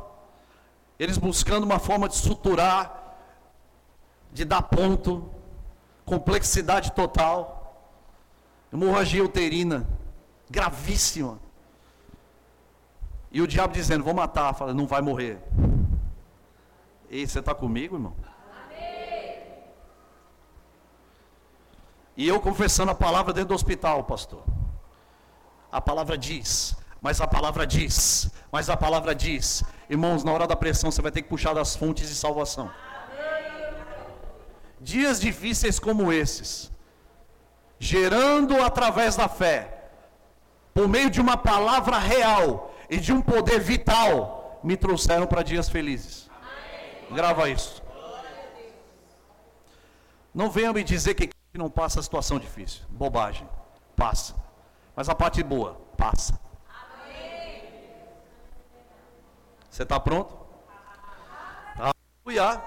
[1.00, 3.18] eles buscando uma forma de suturar,
[4.34, 5.32] de dar ponto,
[6.06, 7.96] complexidade total,
[8.72, 9.88] hemorragia uterina,
[10.50, 11.40] gravíssima.
[13.32, 14.54] E o diabo dizendo: Vou matar.
[14.54, 15.40] Fala, não vai morrer.
[17.10, 18.16] E você está comigo, irmão?
[18.66, 19.40] Amém.
[22.18, 24.44] E eu confessando a palavra dentro do hospital, pastor.
[25.72, 29.64] A palavra diz, mas a palavra diz, mas a palavra diz.
[29.90, 32.72] Irmãos, na hora da pressão você vai ter que puxar das fontes de salvação.
[34.82, 36.72] Dias difíceis como esses,
[37.78, 39.92] gerando através da fé
[40.74, 45.70] por meio de uma palavra real e de um poder vital, me trouxeram para dias
[45.70, 46.30] felizes.
[47.12, 47.82] Grava isso.
[50.34, 52.84] Não venha me dizer que não passa situação difícil.
[52.90, 53.48] Bobagem.
[53.96, 54.36] Passa.
[54.96, 56.40] Mas a parte boa, passa.
[59.70, 60.38] Você está pronto?
[61.78, 62.62] Aleluia.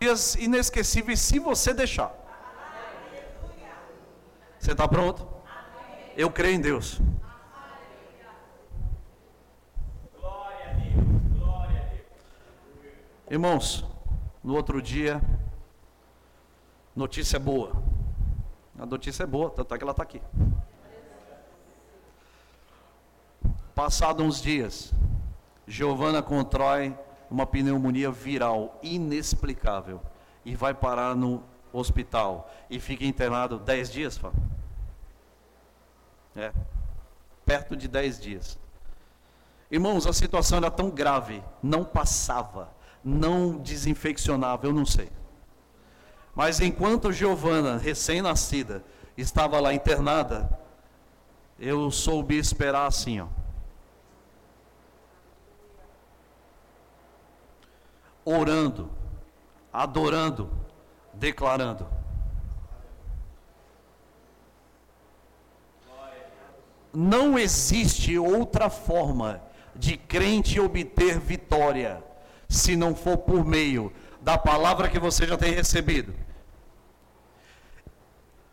[0.00, 2.12] Dias inesquecíveis se você deixar.
[4.58, 5.26] Você está pronto?
[6.16, 7.00] Eu creio em Deus.
[13.30, 13.84] Irmãos,
[14.44, 15.20] no outro dia,
[16.94, 17.82] notícia boa.
[18.78, 20.20] A notícia é boa, tanto é que ela está aqui.
[23.74, 24.92] Passados uns dias,
[25.72, 26.94] Giovana contrai
[27.30, 30.02] uma pneumonia viral inexplicável
[30.44, 34.38] e vai parar no hospital e fica internado 10 dias, Fábio.
[36.36, 36.52] É,
[37.46, 38.58] perto de 10 dias.
[39.70, 42.70] Irmãos, a situação era tão grave, não passava,
[43.02, 45.08] não desinfeccionava, eu não sei.
[46.34, 48.84] Mas enquanto Giovana, recém-nascida,
[49.16, 50.50] estava lá internada,
[51.58, 53.41] eu soube esperar assim, ó.
[58.24, 58.90] Orando,
[59.72, 60.50] adorando,
[61.14, 61.86] declarando.
[66.92, 69.40] Não existe outra forma
[69.74, 72.02] de crente obter vitória
[72.48, 76.14] se não for por meio da palavra que você já tem recebido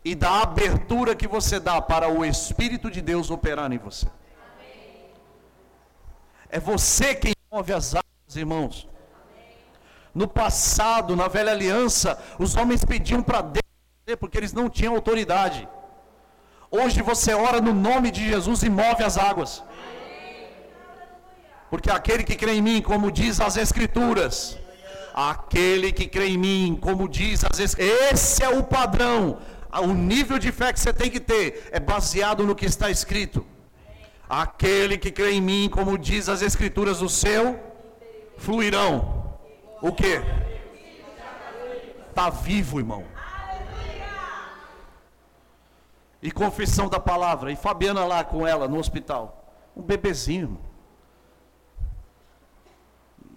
[0.04, 4.06] e da abertura que você dá para o Espírito de Deus operar em você.
[6.48, 8.88] É você quem move as águas, irmãos.
[10.14, 15.68] No passado, na velha aliança, os homens pediam para Deus, porque eles não tinham autoridade.
[16.70, 19.62] Hoje você ora no nome de Jesus e move as águas.
[21.68, 24.58] Porque aquele que crê em mim, como diz as Escrituras,
[25.14, 29.38] aquele que crê em mim, como diz as Escrituras, esse é o padrão.
[29.72, 33.46] O nível de fé que você tem que ter é baseado no que está escrito.
[34.28, 37.58] Aquele que crê em mim, como diz as Escrituras, do céu
[38.36, 39.19] fluirão.
[39.82, 40.20] O que?
[42.08, 43.04] Está vivo, irmão.
[46.22, 47.50] E confissão da palavra.
[47.50, 49.54] E Fabiana lá com ela no hospital.
[49.74, 50.58] Um bebezinho.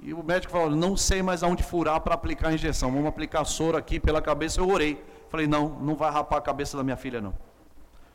[0.02, 2.92] E o médico falou: não sei mais aonde furar para aplicar a injeção.
[2.92, 4.60] Vamos aplicar soro aqui pela cabeça.
[4.60, 5.02] Eu orei.
[5.30, 7.34] Falei: não, não vai rapar a cabeça da minha filha, não.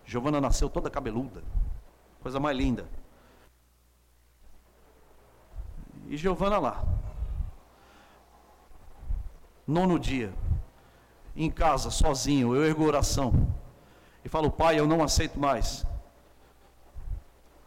[0.05, 1.43] Giovana nasceu toda cabeluda.
[2.21, 2.87] Coisa mais linda.
[6.09, 6.85] E Giovana lá.
[9.68, 10.33] Nono dia.
[11.37, 13.54] Em casa, sozinho, eu ergo oração.
[14.24, 15.87] E falo: Pai, eu não aceito mais.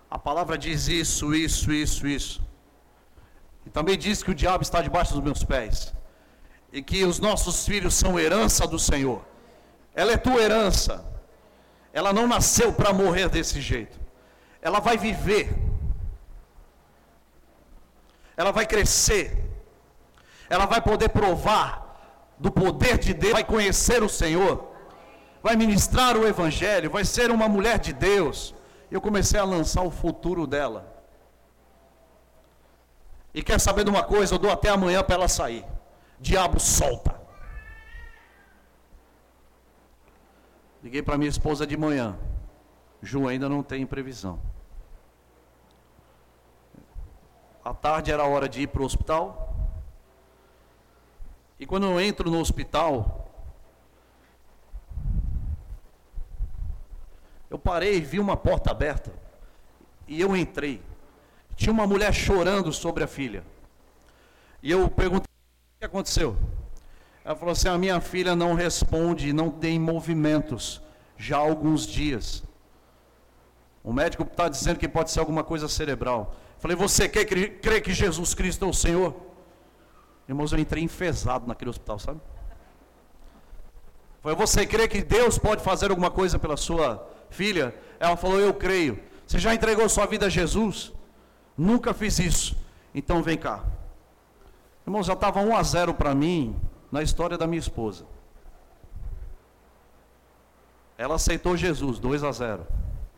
[0.09, 2.41] A palavra diz isso, isso, isso, isso.
[3.67, 5.93] E também diz que o diabo está debaixo dos meus pés.
[6.73, 9.21] E que os nossos filhos são herança do Senhor.
[9.93, 11.05] Ela é tua herança.
[11.93, 13.99] Ela não nasceu para morrer desse jeito.
[14.59, 15.53] Ela vai viver.
[18.35, 19.37] Ela vai crescer.
[20.49, 21.80] Ela vai poder provar
[22.41, 24.67] do poder de Deus, vai conhecer o Senhor,
[25.43, 28.55] vai ministrar o Evangelho, vai ser uma mulher de Deus.
[28.89, 30.91] Eu comecei a lançar o futuro dela.
[33.31, 34.33] E quer saber de uma coisa?
[34.33, 35.63] Eu dou até amanhã para ela sair.
[36.19, 37.21] Diabo solta.
[40.83, 42.17] Liguei para minha esposa de manhã.
[43.03, 44.39] Ju ainda não tem previsão.
[47.63, 49.50] À tarde era hora de ir para o hospital.
[51.61, 53.31] E quando eu entro no hospital,
[57.49, 59.13] eu parei e vi uma porta aberta.
[60.05, 60.81] E eu entrei
[61.61, 63.43] tinha uma mulher chorando sobre a filha.
[64.63, 65.27] E eu perguntei:
[65.75, 66.35] o que aconteceu?
[67.23, 70.81] Ela falou assim: a minha filha não responde, não tem movimentos
[71.17, 72.43] já há alguns dias.
[73.83, 76.35] O médico está dizendo que pode ser alguma coisa cerebral.
[76.57, 79.15] Falei: você quer crer que Jesus Cristo é o Senhor?
[80.27, 82.21] Irmãos, eu entrei enfesado naquele hospital, sabe?
[84.21, 87.75] Falei: você crê que Deus pode fazer alguma coisa pela sua filha?
[87.99, 88.99] Ela falou: eu creio.
[89.25, 90.93] Você já entregou sua vida a Jesus?
[91.57, 92.57] Nunca fiz isso.
[92.93, 93.63] Então vem cá.
[94.85, 96.55] Irmão, já estava 1 a 0 para mim
[96.91, 98.05] na história da minha esposa.
[100.97, 102.67] Ela aceitou Jesus, 2 a 0.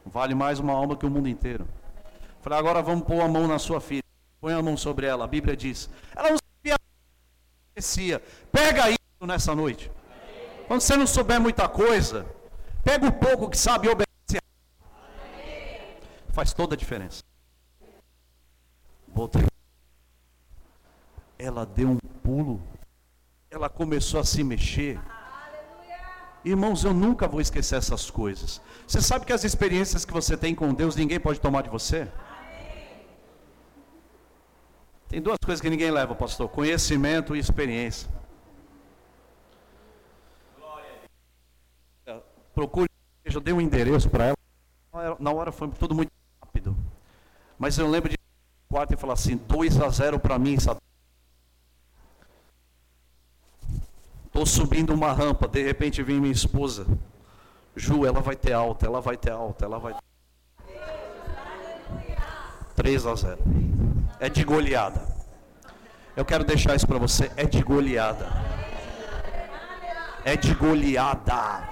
[0.05, 1.67] Vale mais uma alma que o mundo inteiro.
[2.41, 4.03] Falei, agora vamos pôr a mão na sua filha.
[4.39, 5.25] Põe a mão sobre ela.
[5.25, 5.89] A Bíblia diz.
[6.15, 6.37] Ela não
[7.83, 8.21] sabia.
[8.51, 9.91] Pega isso nessa noite.
[10.67, 12.25] Quando você não souber muita coisa,
[12.83, 14.41] pega o pouco que sabe e obedece.
[16.29, 17.21] Faz toda a diferença.
[19.07, 19.43] Voltei.
[21.37, 22.61] Ela deu um pulo.
[23.51, 24.99] Ela começou a se mexer.
[26.43, 28.59] Irmãos, eu nunca vou esquecer essas coisas.
[28.87, 32.09] Você sabe que as experiências que você tem com Deus, ninguém pode tomar de você?
[35.13, 38.09] Tem duas coisas que ninguém leva, pastor: conhecimento e experiência.
[42.51, 42.89] Procure,
[43.23, 45.17] eu dei um endereço para ela.
[45.19, 46.11] Na hora foi tudo muito
[46.41, 46.75] rápido.
[47.59, 48.17] Mas eu lembro de
[48.67, 50.81] quarto e falar assim: 2 a 0 para mim, Satanás.
[54.25, 56.87] Estou subindo uma rampa, de repente vem minha esposa.
[57.75, 59.95] Ju, ela vai ter alta, ela vai ter alta, ela vai.
[62.75, 63.72] 3 a 0.
[64.19, 65.01] É de goleada.
[66.15, 68.27] Eu quero deixar isso para você, é de goleada.
[70.23, 71.67] É de goleada.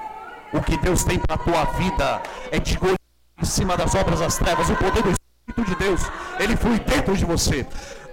[0.51, 2.21] O que Deus tem para a tua vida
[2.51, 2.99] é de goleada
[3.41, 4.69] em cima das obras das trevas.
[4.69, 6.01] O poder do Espírito de Deus,
[6.39, 7.65] ele flui dentro de você.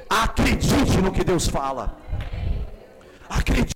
[0.09, 1.99] Acredite no que Deus fala.
[3.29, 3.75] Acredite.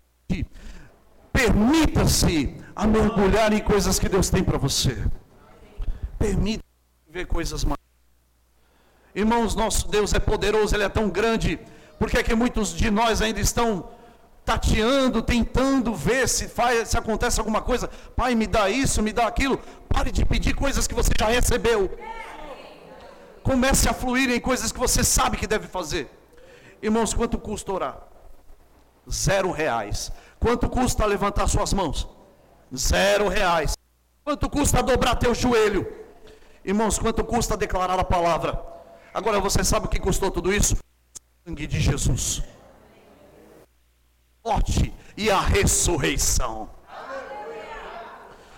[1.32, 4.96] Permita-se a mergulhar em coisas que Deus tem para você.
[6.18, 6.62] Permita
[7.08, 7.78] ver coisas mais.
[9.14, 11.58] Irmãos, nosso Deus é poderoso, Ele é tão grande.
[11.98, 13.90] Porque é que muitos de nós ainda estão
[14.44, 17.88] tateando, tentando ver se, faz, se acontece alguma coisa.
[18.16, 19.58] Pai, me dá isso, me dá aquilo.
[19.88, 21.90] Pare de pedir coisas que você já recebeu.
[23.42, 26.10] Comece a fluir em coisas que você sabe que deve fazer.
[26.80, 27.98] Irmãos, quanto custa orar?
[29.10, 30.10] Zero reais.
[30.38, 32.08] Quanto custa levantar suas mãos?
[32.74, 33.76] Zero reais.
[34.24, 35.86] Quanto custa dobrar teu joelho?
[36.64, 38.60] Irmãos, quanto custa declarar a palavra?
[39.14, 40.74] Agora você sabe o que custou tudo isso?
[40.74, 42.42] O sangue de Jesus.
[44.44, 46.70] Morte e a ressurreição.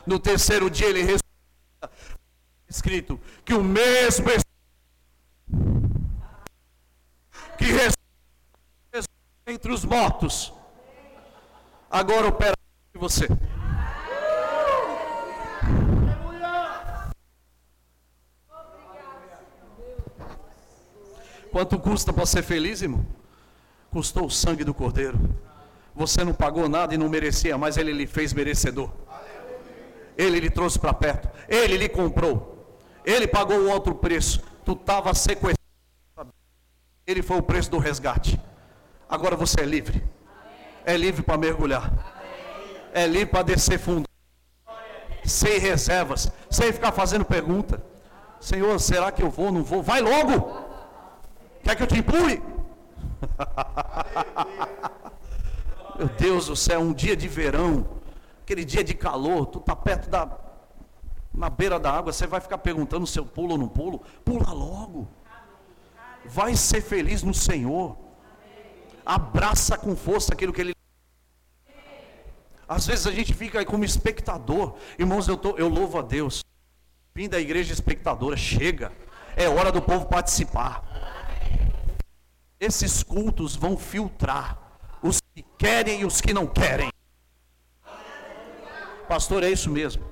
[0.07, 1.91] No terceiro dia ele ressuscita.
[2.69, 4.27] Escrito que o mesmo
[7.59, 7.95] que ressuscita
[9.47, 10.53] entre os mortos
[11.91, 12.55] agora opera
[12.95, 13.29] em você.
[21.65, 23.07] Quanto custa para ser feliz, irmão?
[23.91, 25.19] Custou o sangue do Cordeiro.
[25.95, 28.91] Você não pagou nada e não merecia, mas Ele lhe fez merecedor.
[30.19, 31.27] Ele lhe trouxe para perto.
[31.49, 32.77] Ele lhe comprou.
[33.03, 34.43] Ele pagou o outro preço.
[34.63, 36.35] Tu estava sequestrado.
[37.07, 38.39] Ele foi o preço do resgate.
[39.09, 40.05] Agora você é livre
[40.85, 41.91] é livre para mergulhar,
[42.93, 44.07] é livre para descer fundo,
[45.25, 47.83] sem reservas, sem ficar fazendo pergunta.
[48.39, 49.51] Senhor, será que eu vou?
[49.51, 49.83] Não vou?
[49.83, 50.64] Vai logo!
[51.65, 52.43] Quer que eu te empurre?
[55.99, 57.89] Meu Deus do céu, um dia de verão,
[58.43, 60.29] aquele dia de calor, tu está perto da.
[61.33, 64.03] na beira da água, você vai ficar perguntando se eu pulo ou não pulo?
[64.25, 65.09] Pula logo.
[66.27, 67.97] Vai ser feliz no Senhor.
[69.07, 70.75] Abraça com força aquilo que Ele
[72.69, 74.75] às vezes a gente fica aí como espectador.
[74.99, 76.43] Irmãos, eu, tô, eu louvo a Deus.
[77.15, 78.91] Vim da igreja espectadora, chega.
[79.37, 80.83] É hora do povo participar.
[82.59, 84.59] Esses cultos vão filtrar
[85.03, 86.91] os que querem e os que não querem.
[89.09, 90.05] Pastor, é isso mesmo.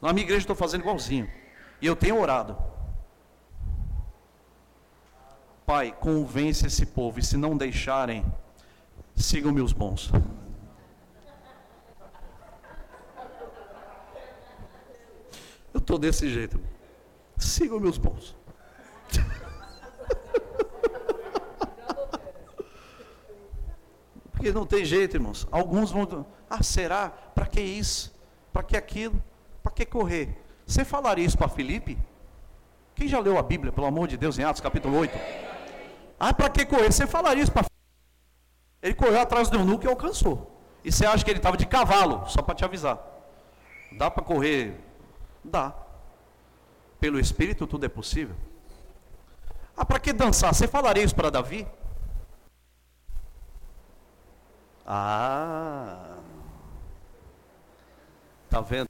[0.00, 1.30] Na minha igreja estou fazendo igualzinho.
[1.80, 2.56] E eu tenho orado.
[5.64, 7.20] Pai, convence esse povo.
[7.20, 8.24] E se não deixarem,
[9.14, 10.10] sigam meus bons.
[15.72, 16.60] Eu estou desse jeito.
[17.38, 18.36] Sigam meus bons.
[24.42, 25.46] Porque não tem jeito, irmãos.
[25.52, 26.26] Alguns vão.
[26.50, 27.10] Ah, será?
[27.10, 28.12] Para que isso?
[28.52, 29.22] Para que aquilo?
[29.62, 30.36] Para que correr?
[30.66, 31.96] Você falaria isso para Felipe?
[32.92, 35.16] Quem já leu a Bíblia, pelo amor de Deus, em Atos capítulo 8?
[36.18, 36.90] Ah, para que correr?
[36.90, 37.64] Você falaria isso para
[38.82, 40.60] Ele correu atrás do eunuco e alcançou.
[40.84, 42.98] E você acha que ele estava de cavalo, só para te avisar.
[43.96, 44.74] Dá para correr
[45.44, 45.72] Dá.
[46.98, 48.34] Pelo Espírito tudo é possível.
[49.76, 50.52] Ah, para que dançar?
[50.52, 51.64] Você falaria isso para Davi?
[54.94, 56.18] Ah.
[58.50, 58.86] Tá vendo?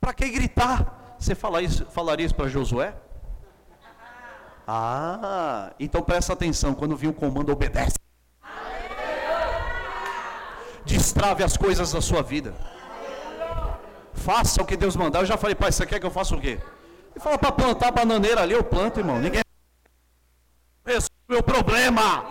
[0.00, 1.14] Para que gritar?
[1.16, 2.92] Você isso, falaria isso para Josué?
[4.66, 7.94] Ah, então presta atenção, quando vir o comando, obedece.
[10.84, 12.52] Destrave as coisas da sua vida.
[14.12, 15.20] Faça o que Deus mandar.
[15.20, 16.58] Eu já falei, pai, você quer que eu faça o quê?
[17.14, 19.20] Ele fala para plantar bananeira ali, eu planto, irmão.
[19.20, 19.42] Ninguém
[20.84, 22.26] resolve o meu problema.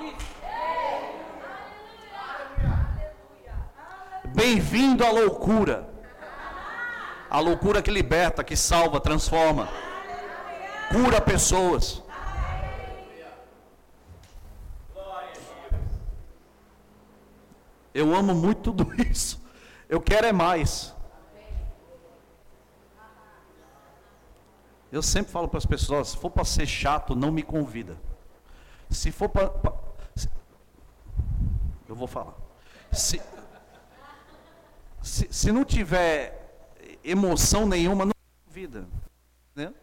[4.34, 5.88] Bem-vindo à loucura.
[7.29, 9.67] A loucura que liberta, que salva, transforma.
[10.91, 12.01] cura pessoas.
[17.93, 19.39] Eu amo muito tudo isso.
[19.88, 20.95] Eu quero é mais.
[24.91, 27.97] Eu sempre falo para as pessoas: se for para ser chato, não me convida.
[28.89, 29.51] Se for para.
[31.88, 32.34] Eu vou falar.
[32.91, 33.21] Se,
[35.04, 36.39] se, se, não tiver
[37.04, 38.88] emoção nenhuma, não me convida.
[39.54, 39.74] Né?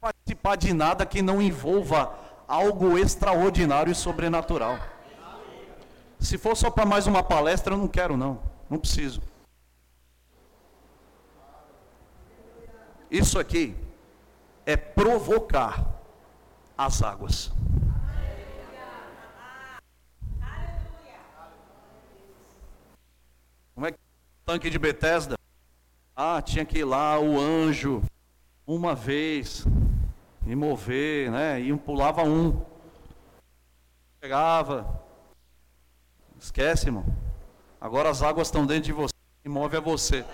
[0.00, 4.78] Participar de nada que não envolva algo extraordinário e sobrenatural.
[6.18, 8.40] Se for só para mais uma palestra, eu não quero, não.
[8.70, 9.20] Não preciso.
[13.10, 13.76] Isso aqui
[14.64, 15.84] é provocar
[16.76, 17.52] as águas.
[23.76, 23.98] Como é que
[24.46, 25.36] tanque de Betesda?
[26.16, 28.02] Ah, tinha que ir lá o anjo
[28.66, 29.66] uma vez
[30.46, 31.60] e mover, né?
[31.60, 32.58] E pulava um.
[34.18, 35.04] Pegava,
[36.40, 37.04] Esquece, irmão.
[37.78, 39.12] Agora as águas estão dentro de você.
[39.44, 40.24] E move é você.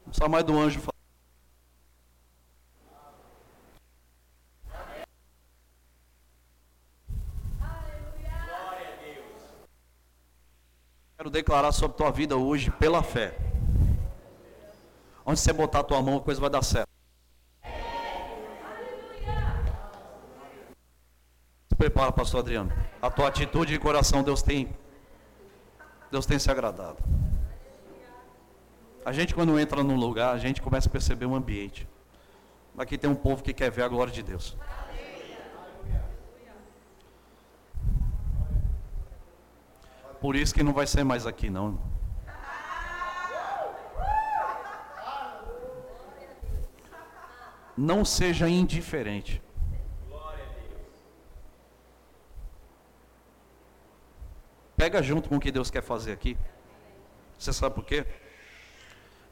[0.00, 0.97] Não precisa mais do anjo falar.
[11.28, 13.36] Quero declarar sobre tua vida hoje pela fé.
[15.26, 16.88] Onde você botar a tua mão, a coisa vai dar certo.
[21.76, 22.72] prepara, pastor Adriano.
[23.00, 24.74] A tua atitude de coração, Deus tem.
[26.10, 26.96] Deus tem se agradado.
[29.04, 31.86] A gente quando entra num lugar, a gente começa a perceber o um ambiente.
[32.76, 34.56] Aqui tem um povo que quer ver a glória de Deus.
[40.20, 41.78] Por isso que não vai ser mais aqui não.
[47.76, 49.40] Não seja indiferente.
[54.76, 56.36] Pega junto com o que Deus quer fazer aqui.
[57.38, 58.04] Você sabe por quê?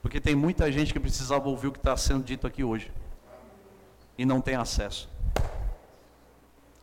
[0.01, 2.93] Porque tem muita gente que precisava ouvir o que está sendo dito aqui hoje.
[4.17, 5.09] E não tem acesso.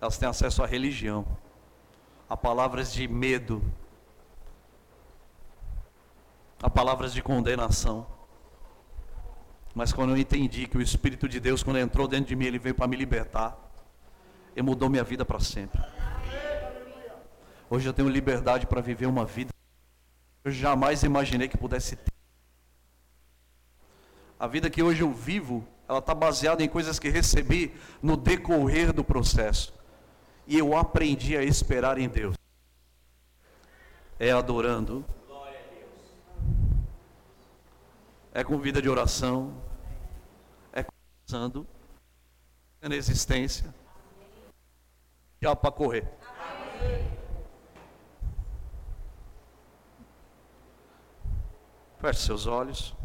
[0.01, 1.25] Elas têm acesso à religião,
[2.29, 3.63] a palavras de medo,
[6.63, 8.07] a palavras de condenação.
[9.75, 12.57] Mas quando eu entendi que o Espírito de Deus, quando entrou dentro de mim, ele
[12.57, 13.57] veio para me libertar,
[14.55, 15.81] ele mudou minha vida para sempre.
[17.69, 19.51] Hoje eu tenho liberdade para viver uma vida
[20.41, 22.13] que eu jamais imaginei que pudesse ter.
[24.39, 28.93] A vida que hoje eu vivo, ela está baseada em coisas que recebi no decorrer
[28.93, 29.73] do processo.
[30.47, 32.35] E eu aprendi a esperar em Deus.
[34.17, 35.03] É adorando.
[38.35, 39.53] É com vida de oração.
[40.71, 41.67] É conversando.
[42.81, 43.73] É na existência.
[45.39, 46.11] Já para correr.
[51.99, 52.95] Feche seus olhos.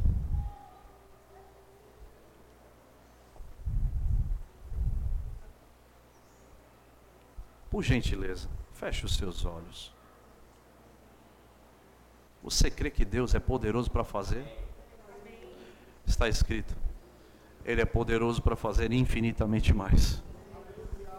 [7.70, 9.94] Por gentileza, feche os seus olhos.
[12.42, 14.44] Você crê que Deus é poderoso para fazer?
[16.08, 16.74] Está escrito.
[17.64, 20.22] Ele é poderoso para fazer infinitamente mais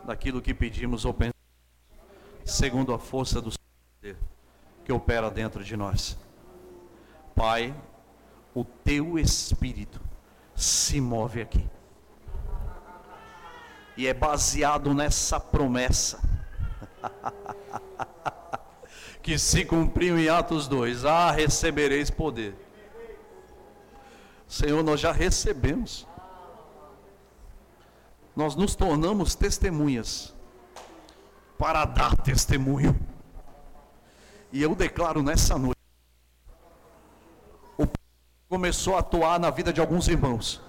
[0.03, 1.35] daquilo que pedimos ou pensamos,
[2.43, 4.17] segundo a força do poder
[4.83, 6.17] que opera dentro de nós.
[7.35, 7.73] Pai,
[8.55, 10.01] o teu espírito
[10.55, 11.65] se move aqui.
[13.95, 16.19] E é baseado nessa promessa.
[19.21, 22.68] que se cumpriu em Atos 2: Ah, recebereis poder.
[24.49, 26.05] Senhor, nós já recebemos.
[28.35, 30.33] Nós nos tornamos testemunhas
[31.57, 32.99] para dar testemunho.
[34.51, 35.79] E eu declaro nessa noite
[38.49, 40.59] começou a atuar na vida de alguns irmãos.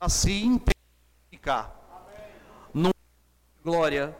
[0.00, 1.72] A se intensificar.
[2.74, 2.90] No
[3.62, 4.14] glória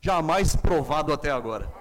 [0.00, 1.77] jamais provado até agora.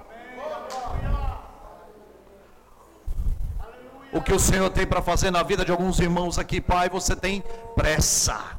[4.11, 7.15] O que o Senhor tem para fazer na vida de alguns irmãos aqui, Pai, você
[7.15, 7.43] tem
[7.75, 8.57] pressa.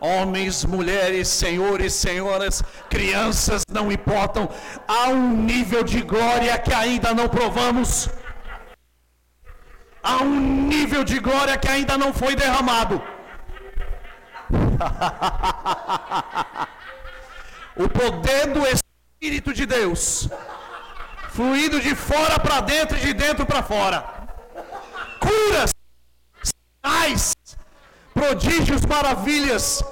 [0.00, 4.48] Homens, mulheres, senhores, senhoras, crianças, não importam,
[4.86, 8.10] há um nível de glória que ainda não provamos
[10.02, 13.00] a um nível de glória que ainda não foi derramado.
[17.76, 20.28] o poder do Espírito de Deus,
[21.34, 24.04] fluindo de fora para dentro e de dentro para fora.
[25.18, 25.70] Curas,
[26.42, 27.34] sinais,
[28.12, 29.82] prodígios, maravilhas,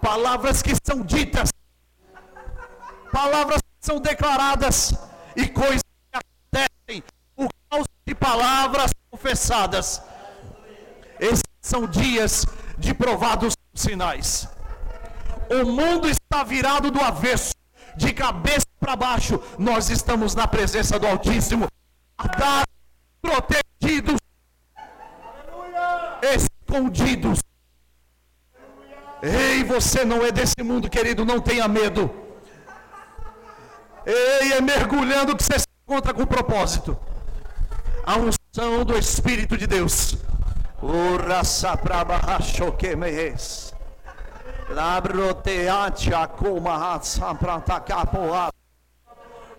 [0.00, 1.50] palavras que são ditas,
[3.10, 4.94] palavras que são declaradas
[5.34, 7.02] e coisas que acontecem
[7.34, 10.02] por causa de palavras confessadas.
[11.18, 12.46] Esses são dias
[12.78, 14.48] de provados sinais.
[15.50, 17.54] O mundo está virado do avesso,
[17.96, 19.40] de cabeça para baixo.
[19.58, 21.66] Nós estamos na presença do Altíssimo,
[23.20, 24.18] protegidos,
[26.22, 27.40] escondidos.
[29.22, 32.10] Ei, você não é desse mundo, querido, não tenha medo.
[34.04, 36.98] Ei, é mergulhando que você se encontra com propósito.
[38.04, 40.16] A unção do Espírito de Deus.
[40.82, 42.96] Ora sabraba rachoque
[46.94, 48.50] hatsa prata capoa.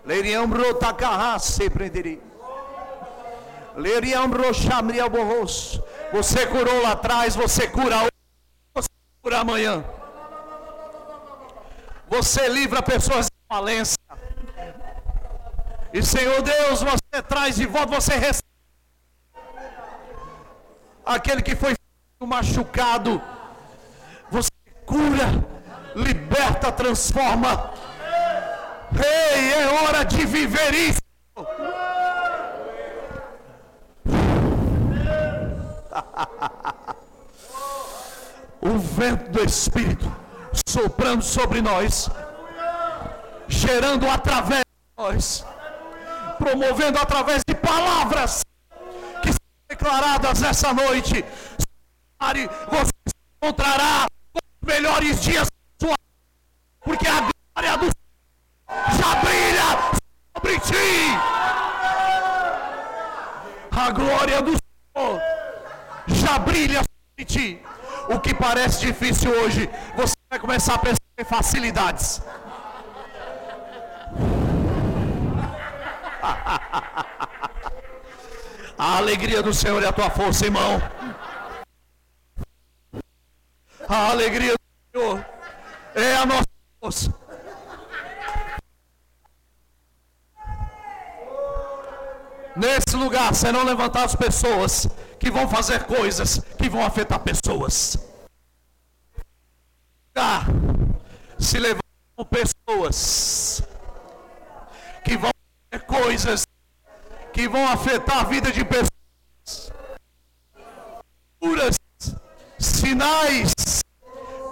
[0.06, 2.22] Leriam brota carrace prenderi.
[3.76, 5.80] Leriam brochamria borros.
[6.12, 8.12] Você curou lá atrás, você cura hoje,
[8.74, 8.90] você
[9.22, 9.84] cura amanhã.
[12.10, 13.98] Você livra pessoas de falência.
[15.94, 18.44] E Senhor Deus, você traz de volta, você recebe
[21.06, 21.76] aquele que foi
[22.20, 23.22] machucado,
[24.94, 25.28] cura,
[25.96, 27.74] liberta, transforma.
[28.96, 31.02] Ei, é hora de viver isso.
[38.62, 40.16] o vento do Espírito
[40.68, 42.08] soprando sobre nós,
[43.48, 44.66] gerando através de
[44.96, 45.44] nós,
[46.38, 48.44] promovendo através de palavras
[49.68, 51.26] declaradas essa noite.
[52.70, 52.92] Você
[53.42, 54.06] encontrará
[54.74, 55.96] melhores dias da sua
[56.82, 57.88] porque a glória do
[59.00, 59.68] já brilha
[60.36, 60.90] sobre ti.
[63.72, 65.22] A glória do Senhor
[66.08, 67.62] já brilha sobre ti.
[68.10, 72.22] O que parece difícil hoje, você vai começar a em facilidades.
[78.76, 80.82] A alegria do Senhor é a tua força, irmão.
[83.88, 84.56] A alegria
[84.96, 85.26] Senhor
[85.96, 86.46] é a nossa
[86.80, 87.14] força.
[92.56, 94.88] Nesse lugar serão levantadas pessoas
[95.20, 97.98] que vão fazer coisas que vão afetar pessoas.
[100.16, 100.44] Ah,
[101.40, 103.64] se levantam pessoas
[105.04, 105.32] que vão
[105.72, 106.46] fazer coisas
[107.34, 109.72] que vão afetar a vida de pessoas.
[111.40, 111.76] Curas,
[112.60, 113.54] sinais,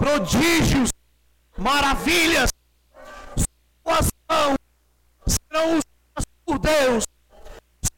[0.01, 0.89] prodígios,
[1.55, 2.49] maravilhas,
[3.37, 4.57] suas mãos
[5.27, 7.03] serão usadas por Deus,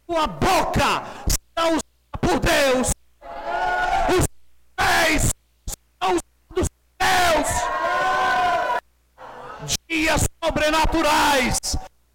[0.05, 2.89] sua boca será usada por Deus,
[4.09, 4.25] os
[4.75, 5.29] pés
[5.65, 6.65] serão usados por
[6.99, 7.49] Deus.
[9.87, 11.57] Dias sobrenaturais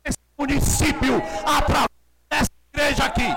[0.05, 3.35] nesse município através igreja aqui.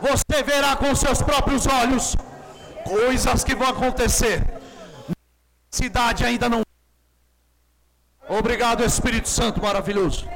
[0.00, 2.16] Você verá com seus próprios olhos
[2.84, 4.42] coisas que vão acontecer.
[5.70, 6.62] cidade ainda não.
[8.28, 10.26] Obrigado, Espírito Santo maravilhoso.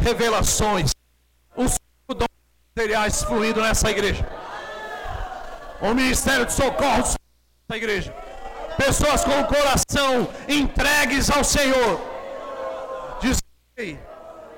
[0.00, 0.92] Revelações.
[1.56, 1.76] Os
[2.08, 2.26] dons
[2.74, 4.26] materiais fluindo nessa igreja
[5.80, 7.14] o ministério de socorro
[7.68, 8.14] da igreja.
[8.76, 12.09] Pessoas com o coração entregues ao Senhor.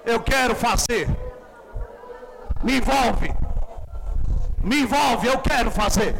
[0.04, 1.08] Eu quero fazer.
[2.62, 3.32] Me envolve.
[4.62, 6.14] Me envolve, eu quero fazer.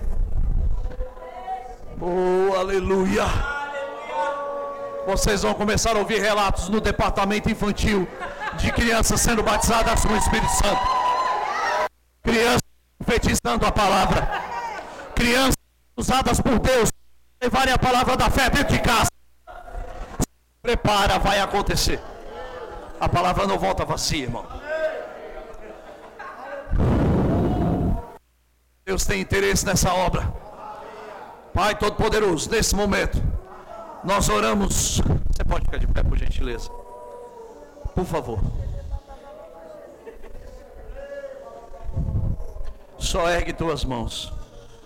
[2.01, 3.25] Oh, aleluia.
[5.07, 8.07] Vocês vão começar a ouvir relatos no departamento infantil
[8.57, 10.83] de crianças sendo batizadas com o Espírito Santo.
[12.23, 12.63] Crianças
[12.99, 14.53] profetizando a palavra
[15.23, 15.57] crianças
[15.97, 16.89] usadas por Deus
[17.41, 19.09] levarem a palavra da fé dentro de casa.
[20.61, 22.01] Prepara, vai acontecer.
[23.03, 24.47] A palavra não volta vazia, irmão.
[28.87, 30.33] Deus tem interesse nessa obra.
[31.53, 33.21] Pai Todo-Poderoso, nesse momento,
[34.05, 35.01] nós oramos.
[35.01, 36.71] Você pode ficar de pé, por gentileza?
[37.93, 38.39] Por favor.
[43.01, 44.33] Só ergue tuas mãos.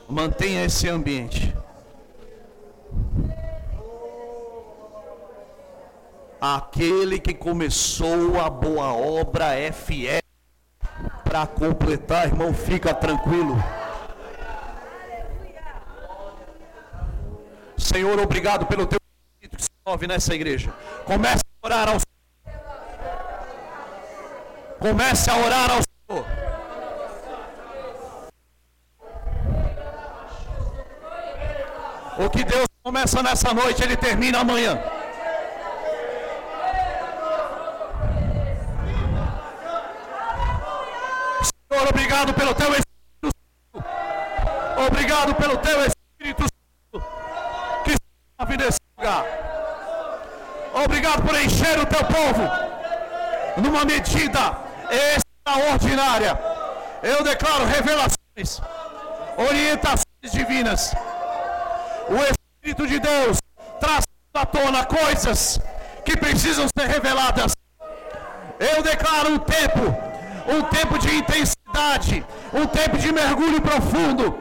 [0.08, 1.54] Mantenha esse ambiente.
[6.40, 10.20] Aquele que começou a boa obra é fiel
[11.24, 13.56] para completar, irmão, fica tranquilo.
[17.76, 18.98] Senhor, obrigado pelo teu
[19.42, 20.72] espírito que move nessa igreja.
[21.04, 22.06] Comece a orar ao Senhor.
[24.78, 26.26] Comece a orar ao Senhor.
[32.18, 34.95] O que Deus começa nessa noite, Ele termina amanhã.
[42.16, 43.30] Obrigado pelo teu Espírito
[43.74, 43.86] Santo.
[44.86, 47.06] Obrigado pelo teu Espírito Santo
[47.84, 49.24] que está nesse lugar.
[50.84, 52.42] Obrigado por encher o teu povo
[53.58, 54.56] numa medida
[54.90, 56.38] extraordinária.
[57.02, 58.62] Eu declaro revelações,
[59.36, 60.94] orientações divinas.
[62.08, 63.38] O Espírito de Deus
[63.78, 65.60] traz à tona coisas
[66.02, 67.52] que precisam ser reveladas.
[68.58, 69.82] Eu declaro um tempo,
[70.48, 71.55] um tempo de intensidade,
[72.52, 74.38] um tempo de mergulho profundo,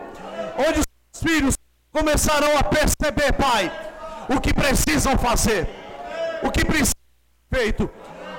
[0.58, 1.56] onde os filhos
[1.92, 3.72] começarão a perceber, Pai,
[4.30, 5.70] o que precisam fazer,
[6.44, 6.94] o que precisa
[7.52, 7.90] ser feito.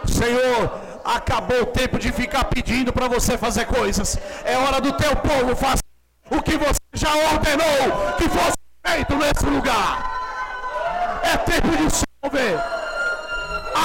[0.07, 4.18] Senhor, acabou o tempo de ficar pedindo para você fazer coisas.
[4.44, 5.82] É hora do teu povo fazer
[6.30, 11.20] o que você já ordenou que fosse feito nesse lugar.
[11.22, 12.59] É tempo de se mover.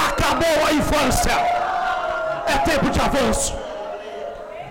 [0.08, 1.32] Acabou a infância.
[2.46, 3.61] É tempo de avanço.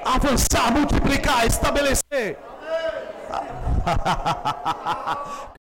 [0.06, 2.38] Avançar, multiplicar, estabelecer.